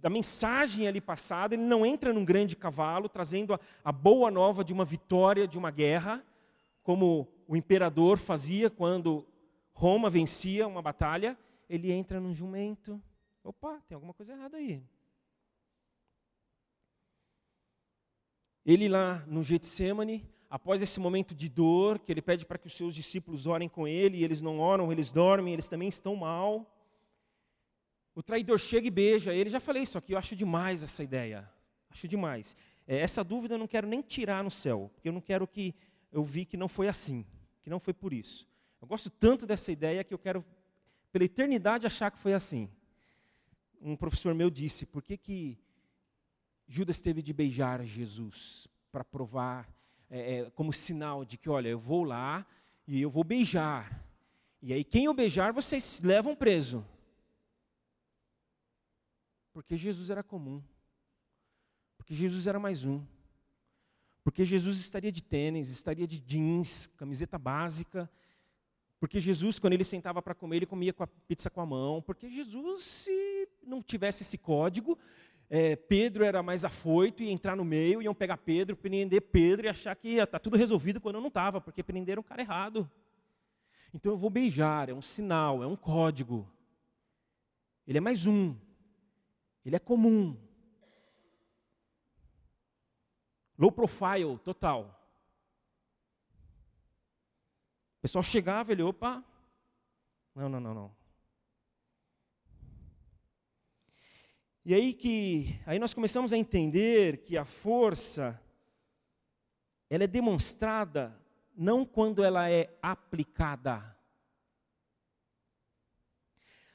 da 0.00 0.08
mensagem 0.08 0.86
ali 0.86 1.00
passada, 1.00 1.54
ele 1.54 1.64
não 1.64 1.84
entra 1.84 2.12
num 2.12 2.24
grande 2.24 2.54
cavalo 2.54 3.08
trazendo 3.08 3.52
a, 3.52 3.60
a 3.84 3.90
boa 3.90 4.30
nova 4.30 4.62
de 4.62 4.72
uma 4.72 4.84
vitória 4.84 5.46
de 5.48 5.58
uma 5.58 5.72
guerra, 5.72 6.24
como 6.84 7.28
o 7.48 7.56
imperador 7.56 8.16
fazia 8.16 8.70
quando 8.70 9.26
Roma 9.72 10.08
vencia 10.08 10.68
uma 10.68 10.80
batalha, 10.80 11.36
ele 11.68 11.90
entra 11.90 12.20
num 12.20 12.32
jumento. 12.32 13.02
Opa, 13.42 13.82
tem 13.88 13.96
alguma 13.96 14.14
coisa 14.14 14.34
errada 14.34 14.56
aí. 14.56 14.80
Ele 18.64 18.88
lá 18.88 19.24
no 19.26 19.42
Getsemane, 19.42 20.24
após 20.52 20.82
esse 20.82 21.00
momento 21.00 21.34
de 21.34 21.48
dor, 21.48 21.98
que 21.98 22.12
ele 22.12 22.20
pede 22.20 22.44
para 22.44 22.58
que 22.58 22.66
os 22.66 22.74
seus 22.74 22.94
discípulos 22.94 23.46
orem 23.46 23.70
com 23.70 23.88
ele, 23.88 24.18
e 24.18 24.22
eles 24.22 24.42
não 24.42 24.60
oram, 24.60 24.92
eles 24.92 25.10
dormem, 25.10 25.54
eles 25.54 25.66
também 25.66 25.88
estão 25.88 26.14
mal. 26.14 26.70
O 28.14 28.22
traidor 28.22 28.58
chega 28.58 28.86
e 28.86 28.90
beija 28.90 29.32
ele. 29.32 29.48
Já 29.48 29.60
falei 29.60 29.82
isso 29.82 29.96
aqui, 29.96 30.12
eu 30.12 30.18
acho 30.18 30.36
demais 30.36 30.82
essa 30.82 31.02
ideia. 31.02 31.50
Acho 31.90 32.06
demais. 32.06 32.54
É, 32.86 32.98
essa 32.98 33.24
dúvida 33.24 33.54
eu 33.54 33.58
não 33.58 33.66
quero 33.66 33.88
nem 33.88 34.02
tirar 34.02 34.44
no 34.44 34.50
céu, 34.50 34.90
porque 34.92 35.08
eu 35.08 35.12
não 35.14 35.22
quero 35.22 35.48
que 35.48 35.74
eu 36.12 36.22
vi 36.22 36.44
que 36.44 36.58
não 36.58 36.68
foi 36.68 36.86
assim, 36.86 37.24
que 37.62 37.70
não 37.70 37.80
foi 37.80 37.94
por 37.94 38.12
isso. 38.12 38.46
Eu 38.78 38.86
gosto 38.86 39.08
tanto 39.08 39.46
dessa 39.46 39.72
ideia 39.72 40.04
que 40.04 40.12
eu 40.12 40.18
quero, 40.18 40.44
pela 41.10 41.24
eternidade, 41.24 41.86
achar 41.86 42.10
que 42.10 42.18
foi 42.18 42.34
assim. 42.34 42.68
Um 43.80 43.96
professor 43.96 44.34
meu 44.34 44.50
disse: 44.50 44.84
por 44.84 45.02
que, 45.02 45.16
que 45.16 45.58
Judas 46.68 47.00
teve 47.00 47.22
de 47.22 47.32
beijar 47.32 47.82
Jesus? 47.82 48.68
Para 48.90 49.02
provar, 49.02 49.66
é, 50.14 50.40
é, 50.40 50.50
como 50.50 50.74
sinal 50.74 51.24
de 51.24 51.38
que, 51.38 51.48
olha, 51.48 51.68
eu 51.68 51.78
vou 51.78 52.04
lá 52.04 52.46
e 52.86 53.00
eu 53.00 53.08
vou 53.08 53.24
beijar. 53.24 54.04
E 54.60 54.70
aí, 54.70 54.84
quem 54.84 55.06
eu 55.06 55.14
beijar, 55.14 55.54
vocês 55.54 56.02
levam 56.04 56.36
preso. 56.36 56.86
Porque 59.54 59.74
Jesus 59.74 60.10
era 60.10 60.22
comum. 60.22 60.62
Porque 61.96 62.12
Jesus 62.12 62.46
era 62.46 62.60
mais 62.60 62.84
um. 62.84 63.02
Porque 64.22 64.44
Jesus 64.44 64.76
estaria 64.76 65.10
de 65.10 65.22
tênis, 65.22 65.70
estaria 65.70 66.06
de 66.06 66.20
jeans, 66.20 66.88
camiseta 66.88 67.38
básica. 67.38 68.08
Porque 69.00 69.18
Jesus, 69.18 69.58
quando 69.58 69.72
ele 69.72 69.82
sentava 69.82 70.20
para 70.20 70.34
comer, 70.34 70.56
ele 70.56 70.66
comia 70.66 70.92
com 70.92 71.02
a 71.02 71.06
pizza 71.06 71.48
com 71.48 71.62
a 71.62 71.66
mão. 71.66 72.02
Porque 72.02 72.28
Jesus, 72.28 72.82
se 72.82 73.48
não 73.62 73.82
tivesse 73.82 74.22
esse 74.22 74.36
código, 74.36 74.98
é, 75.48 75.76
Pedro 75.76 76.24
era 76.24 76.42
mais 76.42 76.64
afoito 76.64 77.22
e 77.22 77.30
entrar 77.30 77.56
no 77.56 77.64
meio, 77.64 78.00
iam 78.00 78.14
pegar 78.14 78.38
Pedro, 78.38 78.76
prender 78.76 79.20
Pedro 79.20 79.66
e 79.66 79.68
achar 79.68 79.94
que 79.94 80.16
está 80.16 80.38
tudo 80.38 80.56
resolvido 80.56 81.00
quando 81.00 81.20
não 81.20 81.28
estava, 81.28 81.60
porque 81.60 81.82
prenderam 81.82 82.20
o 82.20 82.24
cara 82.24 82.42
errado. 82.42 82.90
Então 83.94 84.12
eu 84.12 84.18
vou 84.18 84.30
beijar, 84.30 84.88
é 84.88 84.94
um 84.94 85.02
sinal, 85.02 85.62
é 85.62 85.66
um 85.66 85.76
código. 85.76 86.50
Ele 87.86 87.98
é 87.98 88.00
mais 88.00 88.26
um. 88.26 88.56
Ele 89.64 89.76
é 89.76 89.78
comum. 89.78 90.36
Low 93.58 93.70
profile, 93.70 94.38
total. 94.38 94.98
O 97.98 98.00
pessoal 98.02 98.22
chegava, 98.22 98.72
ele, 98.72 98.82
opa, 98.82 99.22
não, 100.34 100.48
não, 100.48 100.58
não, 100.58 100.74
não. 100.74 101.01
E 104.64 104.74
aí 104.74 104.94
que, 104.94 105.60
aí 105.66 105.78
nós 105.78 105.92
começamos 105.92 106.32
a 106.32 106.36
entender 106.36 107.18
que 107.24 107.36
a 107.36 107.44
força, 107.44 108.40
ela 109.90 110.04
é 110.04 110.06
demonstrada 110.06 111.20
não 111.56 111.84
quando 111.84 112.22
ela 112.22 112.48
é 112.48 112.78
aplicada. 112.80 113.96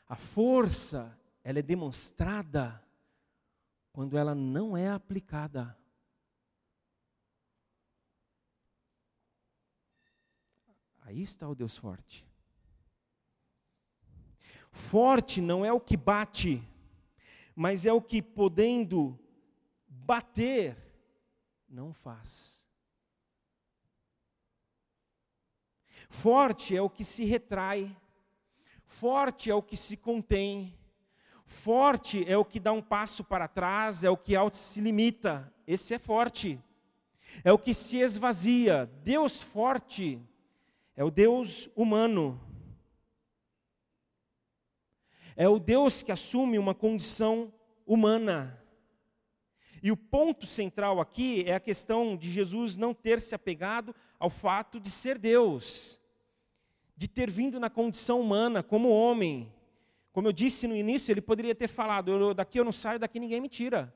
A 0.05 0.15
força, 0.15 1.17
ela 1.43 1.59
é 1.59 1.61
demonstrada 1.61 2.83
quando 3.93 4.17
ela 4.17 4.35
não 4.35 4.75
é 4.75 4.89
aplicada. 4.89 5.77
Aí 11.01 11.21
está 11.21 11.47
o 11.47 11.55
Deus 11.55 11.77
forte. 11.77 12.27
Forte 14.71 15.39
não 15.39 15.65
é 15.65 15.71
o 15.71 15.79
que 15.79 15.95
bate, 15.95 16.61
mas 17.57 17.85
é 17.85 17.91
o 17.91 18.01
que 18.01 18.21
podendo 18.21 19.19
bater, 19.89 20.77
não 21.67 21.91
faz. 21.91 22.65
Forte 26.07 26.77
é 26.77 26.81
o 26.81 26.89
que 26.89 27.03
se 27.03 27.25
retrai, 27.25 27.93
Forte 28.87 29.51
é 29.51 29.53
o 29.53 29.61
que 29.61 29.77
se 29.77 29.97
contém. 29.97 30.73
Forte 31.45 32.23
é 32.27 32.37
o 32.37 32.45
que 32.45 32.59
dá 32.59 32.71
um 32.71 32.81
passo 32.81 33.23
para 33.23 33.47
trás, 33.47 34.03
é 34.03 34.09
o 34.09 34.17
que 34.17 34.33
se 34.53 34.81
limita. 34.81 35.53
Esse 35.67 35.93
é 35.93 35.99
forte. 35.99 36.59
É 37.43 37.51
o 37.51 37.59
que 37.59 37.73
se 37.73 37.97
esvazia. 37.97 38.89
Deus 39.03 39.41
forte 39.41 40.19
é 40.95 41.03
o 41.03 41.11
Deus 41.11 41.69
humano. 41.75 42.41
É 45.37 45.47
o 45.47 45.57
Deus 45.57 46.03
que 46.03 46.11
assume 46.11 46.59
uma 46.59 46.75
condição 46.75 47.53
humana. 47.85 48.61
E 49.81 49.89
o 49.89 49.95
ponto 49.95 50.45
central 50.45 50.99
aqui 50.99 51.45
é 51.47 51.55
a 51.55 51.59
questão 51.61 52.17
de 52.17 52.29
Jesus 52.29 52.75
não 52.75 52.93
ter 52.93 53.21
se 53.21 53.33
apegado 53.33 53.95
ao 54.19 54.29
fato 54.29 54.77
de 54.77 54.91
ser 54.91 55.17
Deus 55.17 55.97
de 56.97 57.07
ter 57.07 57.29
vindo 57.29 57.59
na 57.59 57.69
condição 57.69 58.19
humana, 58.19 58.63
como 58.63 58.89
homem. 58.89 59.53
Como 60.11 60.27
eu 60.27 60.33
disse 60.33 60.67
no 60.67 60.75
início, 60.75 61.13
ele 61.13 61.21
poderia 61.21 61.53
ter 61.53 61.67
falado: 61.67 62.09
eu, 62.11 62.33
daqui 62.33 62.59
eu 62.59 62.65
não 62.65 62.71
saio, 62.71 62.99
daqui 62.99 63.19
ninguém 63.19 63.39
me 63.39 63.47
tira. 63.47 63.93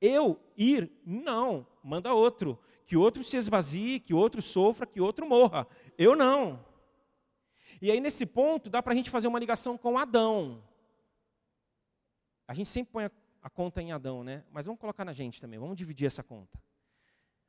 Eu 0.00 0.38
ir? 0.56 0.90
Não, 1.04 1.66
manda 1.82 2.14
outro. 2.14 2.56
Que 2.86 2.96
outro 2.96 3.24
se 3.24 3.36
esvazie, 3.36 3.98
que 3.98 4.14
outro 4.14 4.40
sofra, 4.40 4.86
que 4.86 5.00
outro 5.00 5.26
morra. 5.26 5.66
Eu 5.98 6.14
não. 6.14 6.64
E 7.82 7.90
aí, 7.90 8.00
nesse 8.00 8.24
ponto, 8.24 8.70
dá 8.70 8.80
para 8.80 8.92
a 8.92 8.96
gente 8.96 9.10
fazer 9.10 9.26
uma 9.26 9.40
ligação 9.40 9.76
com 9.76 9.98
Adão. 9.98 10.62
A 12.46 12.54
gente 12.54 12.68
sempre 12.68 12.92
põe 12.92 13.04
a, 13.04 13.10
a 13.42 13.50
conta 13.50 13.82
em 13.82 13.92
Adão, 13.92 14.22
né? 14.22 14.44
Mas 14.50 14.66
vamos 14.66 14.80
colocar 14.80 15.04
na 15.04 15.12
gente 15.12 15.40
também, 15.40 15.58
vamos 15.58 15.76
dividir 15.76 16.06
essa 16.06 16.22
conta. 16.22 16.60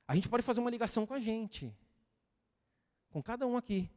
A 0.08 0.16
gente 0.16 0.30
pode 0.30 0.44
fazer 0.44 0.60
uma 0.60 0.70
ligação 0.70 1.06
com 1.06 1.14
a 1.14 1.20
gente, 1.20 1.76
com 3.10 3.22
cada 3.22 3.46
um 3.46 3.58
aqui 3.58 3.90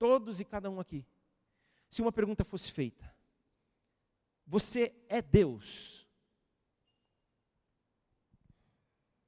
todos 0.00 0.40
e 0.40 0.44
cada 0.46 0.70
um 0.70 0.80
aqui, 0.80 1.04
se 1.90 2.00
uma 2.00 2.10
pergunta 2.10 2.42
fosse 2.42 2.72
feita: 2.72 3.14
Você 4.46 4.94
é 5.08 5.20
Deus? 5.20 6.08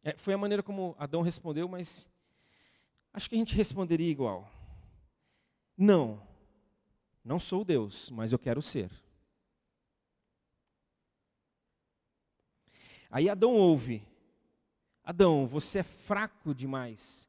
É, 0.02 0.16
foi 0.16 0.32
a 0.32 0.38
maneira 0.38 0.62
como 0.62 0.96
Adão 0.98 1.20
respondeu, 1.20 1.68
mas 1.68 2.08
acho 3.12 3.28
que 3.28 3.36
a 3.36 3.38
gente 3.38 3.54
responderia 3.54 4.10
igual. 4.10 4.50
Não, 5.76 6.26
não 7.22 7.38
sou 7.38 7.64
Deus, 7.64 8.10
mas 8.10 8.32
eu 8.32 8.38
quero 8.38 8.62
ser. 8.62 8.90
Aí 13.12 13.28
Adão 13.28 13.54
ouve: 13.54 14.02
Adão, 15.04 15.46
você 15.46 15.80
é 15.80 15.82
fraco 15.82 16.52
demais 16.54 17.28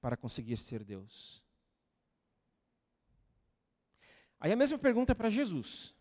para 0.00 0.16
conseguir 0.16 0.56
ser 0.56 0.84
Deus. 0.84 1.42
Aí 4.38 4.52
a 4.52 4.56
mesma 4.56 4.78
pergunta 4.78 5.14
para 5.14 5.28
Jesus. 5.28 5.94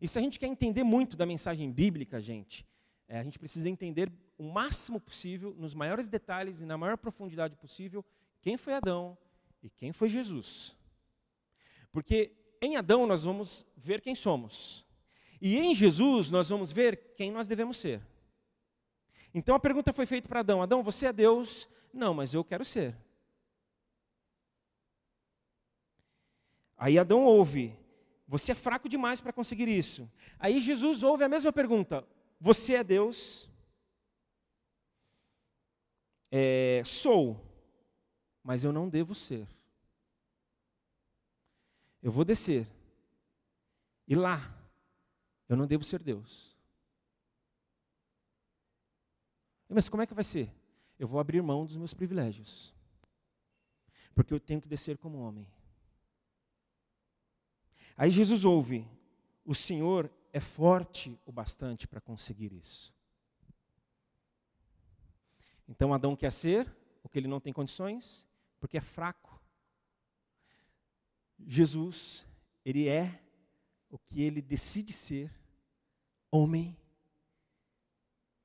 E 0.00 0.08
se 0.08 0.18
a 0.18 0.22
gente 0.22 0.38
quer 0.38 0.46
entender 0.46 0.82
muito 0.82 1.16
da 1.16 1.26
mensagem 1.26 1.70
bíblica, 1.70 2.20
gente, 2.20 2.66
É, 3.08 3.20
a 3.20 3.22
gente 3.22 3.38
precisa 3.38 3.68
entender 3.68 4.10
o 4.36 4.42
máximo 4.42 5.00
possível, 5.00 5.54
nos 5.56 5.74
maiores 5.74 6.08
detalhes 6.08 6.60
e 6.60 6.66
na 6.66 6.76
maior 6.76 6.96
profundidade 6.98 7.54
possível, 7.54 8.04
quem 8.42 8.56
foi 8.56 8.74
Adão 8.74 9.16
e 9.62 9.70
quem 9.70 9.92
foi 9.92 10.08
Jesus. 10.08 10.74
Porque 11.92 12.32
em 12.60 12.76
Adão 12.76 13.06
nós 13.06 13.22
vamos 13.22 13.64
ver 13.76 14.00
quem 14.00 14.14
somos. 14.14 14.85
E 15.40 15.56
em 15.56 15.74
Jesus 15.74 16.30
nós 16.30 16.48
vamos 16.48 16.72
ver 16.72 17.14
quem 17.16 17.30
nós 17.30 17.46
devemos 17.46 17.76
ser. 17.76 18.02
Então 19.34 19.54
a 19.54 19.60
pergunta 19.60 19.92
foi 19.92 20.06
feita 20.06 20.28
para 20.28 20.40
Adão: 20.40 20.62
Adão, 20.62 20.82
você 20.82 21.06
é 21.06 21.12
Deus? 21.12 21.68
Não, 21.92 22.14
mas 22.14 22.32
eu 22.34 22.42
quero 22.42 22.64
ser. 22.64 22.96
Aí 26.76 26.98
Adão 26.98 27.24
ouve: 27.24 27.76
Você 28.26 28.52
é 28.52 28.54
fraco 28.54 28.88
demais 28.88 29.20
para 29.20 29.32
conseguir 29.32 29.68
isso. 29.68 30.10
Aí 30.38 30.60
Jesus 30.60 31.02
ouve 31.02 31.24
a 31.24 31.28
mesma 31.28 31.52
pergunta: 31.52 32.06
Você 32.40 32.76
é 32.76 32.84
Deus? 32.84 33.48
É, 36.30 36.82
sou, 36.84 37.40
mas 38.42 38.64
eu 38.64 38.72
não 38.72 38.88
devo 38.88 39.14
ser. 39.14 39.46
Eu 42.02 42.10
vou 42.10 42.24
descer. 42.24 42.66
E 44.06 44.14
lá, 44.14 44.55
eu 45.48 45.56
não 45.56 45.66
devo 45.66 45.84
ser 45.84 46.02
Deus. 46.02 46.56
Mas 49.68 49.88
como 49.88 50.02
é 50.02 50.06
que 50.06 50.14
vai 50.14 50.24
ser? 50.24 50.52
Eu 50.98 51.06
vou 51.06 51.20
abrir 51.20 51.42
mão 51.42 51.64
dos 51.64 51.76
meus 51.76 51.92
privilégios. 51.92 52.74
Porque 54.14 54.32
eu 54.32 54.40
tenho 54.40 54.60
que 54.60 54.68
descer 54.68 54.96
como 54.96 55.18
homem. 55.18 55.46
Aí 57.96 58.10
Jesus 58.10 58.44
ouve: 58.44 58.88
o 59.44 59.54
Senhor 59.54 60.10
é 60.32 60.40
forte 60.40 61.18
o 61.24 61.32
bastante 61.32 61.86
para 61.86 62.00
conseguir 62.00 62.52
isso. 62.52 62.94
Então 65.68 65.92
Adão 65.92 66.14
quer 66.14 66.30
ser 66.30 66.74
o 67.02 67.08
que 67.08 67.18
ele 67.18 67.28
não 67.28 67.40
tem 67.40 67.52
condições, 67.52 68.26
porque 68.60 68.78
é 68.78 68.80
fraco. 68.80 69.40
Jesus, 71.38 72.26
ele 72.64 72.88
é 72.88 73.22
o 73.90 73.98
que 73.98 74.22
ele 74.22 74.42
decide 74.42 74.92
ser, 74.92 75.32
homem, 76.30 76.76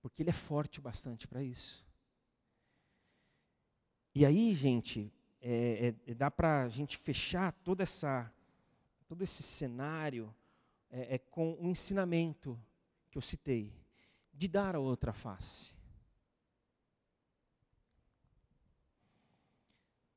porque 0.01 0.21
ele 0.21 0.29
é 0.29 0.33
forte 0.33 0.79
o 0.79 0.81
bastante 0.81 1.27
para 1.27 1.43
isso. 1.43 1.85
E 4.13 4.25
aí, 4.25 4.53
gente, 4.53 5.11
é, 5.41 5.95
é, 6.05 6.13
dá 6.13 6.29
para 6.29 6.63
a 6.63 6.69
gente 6.69 6.97
fechar 6.97 7.51
toda 7.63 7.83
essa 7.83 8.31
todo 9.07 9.23
esse 9.23 9.43
cenário 9.43 10.33
é, 10.89 11.15
é 11.15 11.17
com 11.17 11.51
o 11.55 11.65
um 11.65 11.69
ensinamento 11.69 12.57
que 13.09 13.17
eu 13.17 13.21
citei, 13.21 13.73
de 14.33 14.47
dar 14.47 14.73
a 14.73 14.79
outra 14.79 15.11
face. 15.11 15.73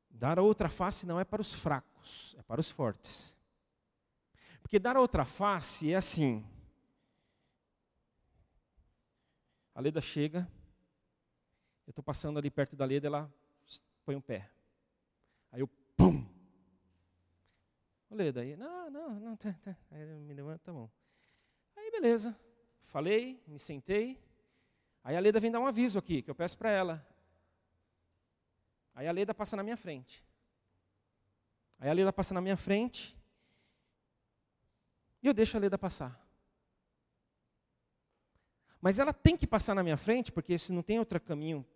Dar 0.08 0.38
a 0.38 0.42
outra 0.42 0.68
face 0.68 1.06
não 1.06 1.18
é 1.18 1.24
para 1.24 1.42
os 1.42 1.52
fracos, 1.52 2.36
é 2.38 2.42
para 2.42 2.60
os 2.60 2.70
fortes. 2.70 3.36
Porque 4.64 4.78
dar 4.78 4.96
a 4.96 5.00
outra 5.00 5.26
face 5.26 5.92
é 5.92 5.94
assim. 5.94 6.42
A 9.74 9.80
Leda 9.80 10.00
chega, 10.00 10.50
eu 11.86 11.90
estou 11.90 12.02
passando 12.02 12.38
ali 12.40 12.50
perto 12.50 12.74
da 12.74 12.86
Leda, 12.86 13.06
ela 13.06 13.32
põe 14.06 14.16
um 14.16 14.22
pé. 14.22 14.50
Aí 15.52 15.60
eu, 15.60 15.68
pum, 15.96 16.26
Falei, 18.08 18.32
daí, 18.32 18.56
não, 18.56 18.90
não, 18.90 19.20
não, 19.20 19.36
tá, 19.36 19.52
tá. 19.60 19.76
Aí 19.90 20.06
me 20.06 20.32
levanta, 20.32 20.60
tá 20.64 20.72
bom. 20.72 20.88
Aí, 21.74 21.90
beleza. 21.90 22.34
Falei, 22.86 23.42
me 23.46 23.58
sentei. 23.58 24.18
Aí 25.02 25.16
a 25.16 25.20
Leda 25.20 25.40
vem 25.40 25.50
dar 25.50 25.60
um 25.60 25.66
aviso 25.66 25.98
aqui, 25.98 26.22
que 26.22 26.30
eu 26.30 26.34
peço 26.34 26.56
para 26.56 26.70
ela. 26.70 27.06
Aí 28.94 29.06
a 29.06 29.12
Leda 29.12 29.34
passa 29.34 29.56
na 29.56 29.62
minha 29.62 29.76
frente. 29.76 30.24
Aí 31.78 31.90
a 31.90 31.92
Leda 31.92 32.12
passa 32.12 32.32
na 32.32 32.40
minha 32.40 32.56
frente. 32.56 33.14
E 35.24 35.26
eu 35.26 35.34
deixo 35.34 35.56
a 35.56 35.60
Leda 35.60 35.76
passar. 35.76 36.24
Mas 38.80 39.00
ela 39.00 39.12
tem 39.12 39.36
que 39.36 39.46
passar 39.46 39.74
na 39.74 39.82
minha 39.82 39.96
frente, 39.96 40.30
porque 40.30 40.56
se 40.56 40.72
não 40.72 40.82
tem 40.82 41.00
outro 41.00 41.20
caminho 41.20 41.66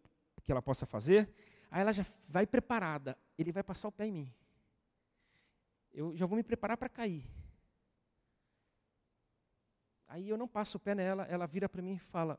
que 0.45 0.53
ela 0.53 0.63
possa 0.63 0.87
fazer, 0.87 1.29
aí 1.69 1.81
ela 1.81 1.91
já 1.91 2.05
vai 2.29 2.47
preparada. 2.47 3.19
Ele 3.37 3.51
vai 3.51 3.65
passar 3.65 3.89
o 3.89 3.93
pé 3.93 4.07
em 4.07 4.13
mim 4.13 4.35
eu 5.99 6.17
já 6.17 6.27
vou 6.27 6.37
me 6.37 6.45
preparar 6.45 6.77
para 6.77 6.89
cair. 6.89 7.29
Aí 10.07 10.29
eu 10.29 10.39
não 10.39 10.49
passo 10.49 10.79
o 10.79 10.81
pé 10.81 10.95
nela, 10.95 11.25
ela 11.25 11.47
vira 11.47 11.69
para 11.69 11.83
mim 11.83 11.95
e 11.95 11.99
fala: 11.99 12.39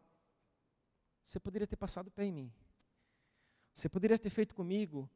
Você 1.26 1.40
poderia 1.40 1.68
ter 1.68 1.76
passado 1.76 2.08
o 2.08 2.12
pé 2.12 2.24
em 2.24 2.32
mim. 2.32 2.54
Você 3.76 3.90
poderia 3.90 4.18
ter 4.18 4.30
feito 4.30 4.56
comigo, 4.56 5.10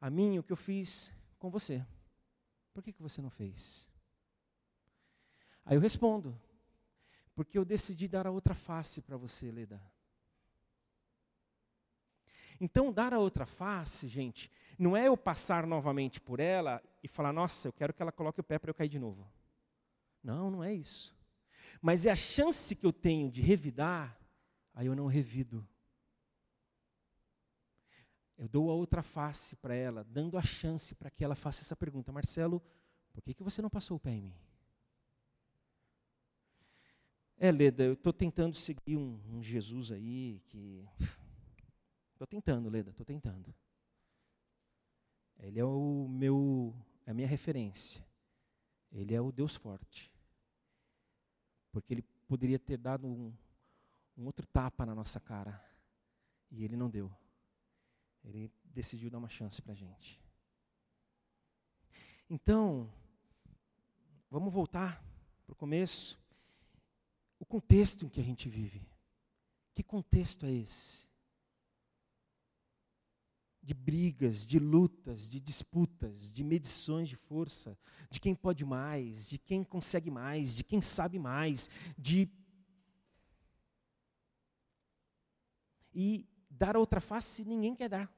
a 0.00 0.08
mim, 0.08 0.38
o 0.38 0.42
que 0.42 0.52
eu 0.52 0.56
fiz 0.56 1.12
com 1.38 1.50
você. 1.50 1.84
Por 2.72 2.82
que, 2.82 2.92
que 2.92 3.02
você 3.02 3.20
não 3.20 3.30
fez? 3.30 3.90
Aí 5.68 5.76
eu 5.76 5.80
respondo: 5.80 6.34
Porque 7.34 7.58
eu 7.58 7.64
decidi 7.64 8.08
dar 8.08 8.26
a 8.26 8.30
outra 8.30 8.54
face 8.54 9.02
para 9.02 9.18
você, 9.18 9.52
Leda. 9.52 9.80
Então, 12.58 12.92
dar 12.92 13.12
a 13.14 13.18
outra 13.18 13.46
face, 13.46 14.08
gente, 14.08 14.50
não 14.76 14.96
é 14.96 15.06
eu 15.06 15.16
passar 15.16 15.64
novamente 15.64 16.20
por 16.20 16.40
ela 16.40 16.82
e 17.04 17.06
falar, 17.06 17.32
nossa, 17.32 17.68
eu 17.68 17.72
quero 17.72 17.92
que 17.92 18.02
ela 18.02 18.10
coloque 18.10 18.40
o 18.40 18.42
pé 18.42 18.58
para 18.58 18.70
eu 18.70 18.74
cair 18.74 18.88
de 18.88 18.98
novo. 18.98 19.30
Não, 20.24 20.50
não 20.50 20.64
é 20.64 20.74
isso. 20.74 21.14
Mas 21.80 22.04
é 22.04 22.10
a 22.10 22.16
chance 22.16 22.74
que 22.74 22.84
eu 22.84 22.92
tenho 22.92 23.30
de 23.30 23.40
revidar, 23.40 24.18
aí 24.74 24.86
eu 24.86 24.96
não 24.96 25.06
revido. 25.06 25.64
Eu 28.36 28.48
dou 28.48 28.70
a 28.70 28.74
outra 28.74 29.02
face 29.02 29.54
para 29.54 29.74
ela, 29.74 30.02
dando 30.02 30.36
a 30.36 30.42
chance 30.42 30.96
para 30.96 31.10
que 31.10 31.22
ela 31.22 31.36
faça 31.36 31.62
essa 31.62 31.76
pergunta: 31.76 32.10
Marcelo, 32.10 32.60
por 33.12 33.22
que, 33.22 33.34
que 33.34 33.42
você 33.44 33.62
não 33.62 33.70
passou 33.70 33.98
o 33.98 34.00
pé 34.00 34.10
em 34.10 34.22
mim? 34.22 34.47
É, 37.38 37.52
Leda, 37.52 37.84
eu 37.84 37.92
estou 37.92 38.12
tentando 38.12 38.54
seguir 38.54 38.96
um, 38.96 39.20
um 39.30 39.42
Jesus 39.42 39.92
aí 39.92 40.42
que 40.48 40.86
Estou 42.18 42.26
tentando, 42.26 42.68
Leda, 42.68 42.90
estou 42.90 43.06
tentando. 43.06 43.54
Ele 45.38 45.60
é 45.60 45.64
o 45.64 46.08
meu, 46.08 46.74
a 47.06 47.14
minha 47.14 47.28
referência. 47.28 48.04
Ele 48.90 49.14
é 49.14 49.20
o 49.20 49.30
Deus 49.30 49.54
forte. 49.54 50.12
Porque 51.70 51.94
ele 51.94 52.02
poderia 52.26 52.58
ter 52.58 52.76
dado 52.76 53.06
um, 53.06 53.32
um 54.16 54.26
outro 54.26 54.44
tapa 54.48 54.84
na 54.84 54.96
nossa 54.96 55.20
cara. 55.20 55.64
E 56.50 56.64
ele 56.64 56.76
não 56.76 56.90
deu. 56.90 57.08
Ele 58.24 58.50
decidiu 58.64 59.08
dar 59.08 59.18
uma 59.18 59.28
chance 59.28 59.62
para 59.62 59.74
a 59.74 59.76
gente. 59.76 60.20
Então, 62.28 62.92
vamos 64.28 64.52
voltar 64.52 65.00
para 65.46 65.52
o 65.52 65.56
começo. 65.56 66.18
Contexto 67.48 68.04
em 68.04 68.08
que 68.08 68.20
a 68.20 68.24
gente 68.24 68.48
vive. 68.48 68.86
Que 69.74 69.82
contexto 69.82 70.46
é 70.46 70.52
esse? 70.52 71.08
de 73.68 73.74
brigas, 73.74 74.46
de 74.46 74.58
lutas, 74.58 75.28
de 75.28 75.38
disputas, 75.38 76.32
de 76.32 76.42
medições 76.42 77.06
de 77.06 77.16
força, 77.16 77.78
de 78.08 78.18
quem 78.18 78.34
pode 78.34 78.64
mais, 78.64 79.28
de 79.28 79.36
quem 79.36 79.62
consegue 79.62 80.10
mais, 80.10 80.56
de 80.56 80.64
quem 80.64 80.80
sabe 80.80 81.18
mais, 81.18 81.68
de. 81.98 82.30
E 85.94 86.26
dar 86.48 86.76
a 86.76 86.78
outra 86.78 86.98
face 86.98 87.44
ninguém 87.44 87.76
quer 87.76 87.90
dar. 87.90 88.10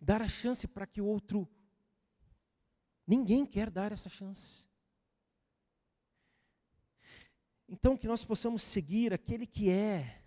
Dar 0.00 0.22
a 0.22 0.28
chance 0.28 0.66
para 0.66 0.86
que 0.86 1.02
o 1.02 1.04
outro. 1.04 1.46
Ninguém 3.06 3.44
quer 3.44 3.68
dar 3.68 3.92
essa 3.92 4.08
chance. 4.08 4.66
Então, 7.68 7.96
que 7.96 8.06
nós 8.06 8.24
possamos 8.24 8.62
seguir 8.62 9.12
aquele 9.12 9.46
que 9.46 9.68
é, 9.68 10.22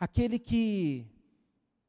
aquele 0.00 0.38
que 0.38 1.06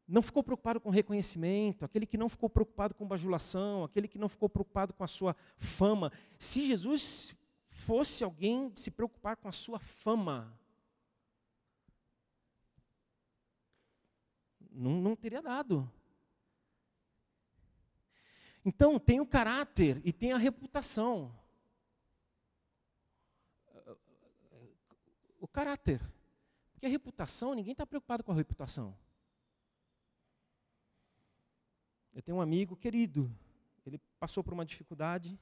não 0.06 0.22
ficou 0.22 0.44
preocupado 0.44 0.82
com 0.82 0.90
reconhecimento, 0.90 1.86
aquele 1.86 2.06
que 2.06 2.18
não 2.18 2.28
ficou 2.28 2.50
preocupado 2.50 2.94
com 2.94 3.08
bajulação, 3.08 3.86
aquele 3.86 4.08
que 4.08 4.18
não 4.18 4.28
ficou 4.28 4.50
preocupado 4.50 4.94
com 4.94 5.04
a 5.04 5.08
sua 5.08 5.34
fama. 5.58 6.12
Se 6.38 6.68
Jesus 6.68 7.34
fosse 7.70 8.24
alguém 8.24 8.70
se 8.76 8.92
preocupar 8.92 9.38
com 9.38 9.48
a 9.48 9.52
sua 9.52 9.80
fama, 9.80 10.60
não, 14.70 15.02
não 15.02 15.16
teria 15.16 15.42
dado. 15.42 15.90
Então, 18.66 19.00
tem 19.00 19.22
o 19.22 19.26
caráter 19.26 20.02
e 20.04 20.12
tem 20.12 20.34
a 20.34 20.38
reputação. 20.38 21.34
Caráter. 25.54 26.02
Porque 26.74 26.86
a 26.86 26.90
reputação, 26.90 27.54
ninguém 27.54 27.72
está 27.72 27.86
preocupado 27.86 28.24
com 28.24 28.32
a 28.34 28.36
reputação. 28.36 28.98
Eu 32.14 32.22
tenho 32.22 32.38
um 32.38 32.42
amigo 32.42 32.76
querido, 32.76 33.34
ele 33.86 33.98
passou 34.20 34.44
por 34.44 34.54
uma 34.54 34.66
dificuldade 34.66 35.40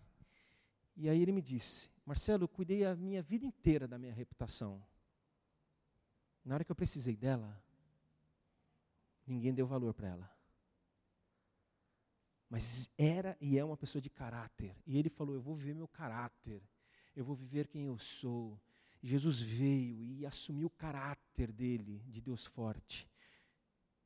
e 0.95 1.09
aí 1.09 1.21
ele 1.21 1.31
me 1.31 1.41
disse: 1.41 1.89
Marcelo, 2.05 2.43
eu 2.43 2.47
cuidei 2.47 2.85
a 2.85 2.95
minha 2.95 3.21
vida 3.21 3.45
inteira 3.45 3.87
da 3.87 3.97
minha 3.97 4.13
reputação. 4.13 4.83
Na 6.43 6.55
hora 6.55 6.63
que 6.63 6.71
eu 6.71 6.75
precisei 6.75 7.15
dela, 7.15 7.61
ninguém 9.25 9.53
deu 9.53 9.67
valor 9.67 9.93
para 9.93 10.07
ela. 10.07 10.31
Mas 12.49 12.89
era 12.97 13.37
e 13.39 13.57
é 13.57 13.63
uma 13.63 13.77
pessoa 13.77 14.01
de 14.01 14.09
caráter. 14.09 14.75
E 14.85 14.97
ele 14.97 15.09
falou: 15.09 15.35
Eu 15.35 15.41
vou 15.41 15.55
viver 15.55 15.73
meu 15.73 15.87
caráter. 15.87 16.61
Eu 17.15 17.25
vou 17.25 17.35
viver 17.35 17.67
quem 17.67 17.85
eu 17.85 17.97
sou. 17.97 18.59
Jesus 19.01 19.41
veio 19.41 20.03
e 20.03 20.25
assumiu 20.25 20.67
o 20.67 20.71
caráter 20.71 21.51
dele, 21.51 22.03
de 22.07 22.21
Deus 22.21 22.45
forte. 22.45 23.09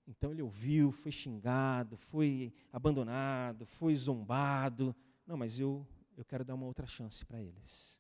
Então 0.08 0.32
ele 0.32 0.42
ouviu, 0.42 0.92
foi 0.92 1.12
xingado, 1.12 1.98
foi 1.98 2.54
abandonado, 2.72 3.66
foi 3.66 3.96
zombado. 3.96 4.96
Não, 5.26 5.36
mas 5.36 5.60
eu, 5.60 5.86
eu 6.16 6.24
quero 6.24 6.46
dar 6.46 6.56
uma 6.56 6.66
outra 6.66 6.86
chance 6.86 7.26
para 7.26 7.42
eles. 7.42 8.00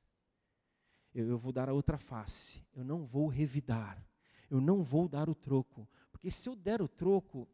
Eu, 1.13 1.27
eu 1.27 1.37
vou 1.37 1.51
dar 1.51 1.67
a 1.67 1.73
outra 1.73 1.97
face. 1.97 2.63
Eu 2.73 2.83
não 2.83 3.05
vou 3.05 3.27
revidar. 3.27 4.05
Eu 4.49 4.61
não 4.61 4.83
vou 4.83 5.07
dar 5.07 5.29
o 5.29 5.35
troco. 5.35 5.87
Porque 6.11 6.29
se 6.29 6.47
eu 6.47 6.55
der 6.55 6.81
o 6.81 6.87
troco, 6.87 7.47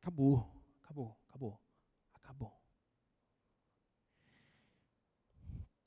acabou, 0.00 0.48
acabou, 0.82 1.16
acabou. 1.30 1.60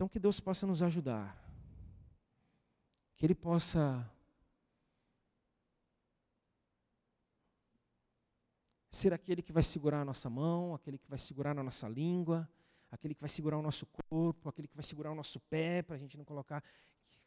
Então, 0.01 0.09
que 0.09 0.19
Deus 0.19 0.39
possa 0.39 0.65
nos 0.65 0.81
ajudar, 0.81 1.40
que 3.21 3.25
Ele 3.27 3.35
possa 3.35 4.11
ser 8.89 9.13
aquele 9.13 9.43
que 9.43 9.51
vai 9.51 9.61
segurar 9.61 10.01
a 10.01 10.05
nossa 10.05 10.27
mão, 10.27 10.73
aquele 10.73 10.97
que 10.97 11.07
vai 11.07 11.19
segurar 11.19 11.55
a 11.55 11.61
nossa 11.61 11.87
língua, 11.87 12.49
aquele 12.89 13.13
que 13.13 13.21
vai 13.21 13.29
segurar 13.29 13.59
o 13.59 13.61
nosso 13.61 13.85
corpo, 13.85 14.49
aquele 14.49 14.67
que 14.67 14.73
vai 14.75 14.83
segurar 14.83 15.11
o 15.11 15.13
nosso 15.13 15.39
pé, 15.39 15.83
para 15.83 15.97
a 15.97 15.99
gente 15.99 16.17
não 16.17 16.25
colocar. 16.25 16.63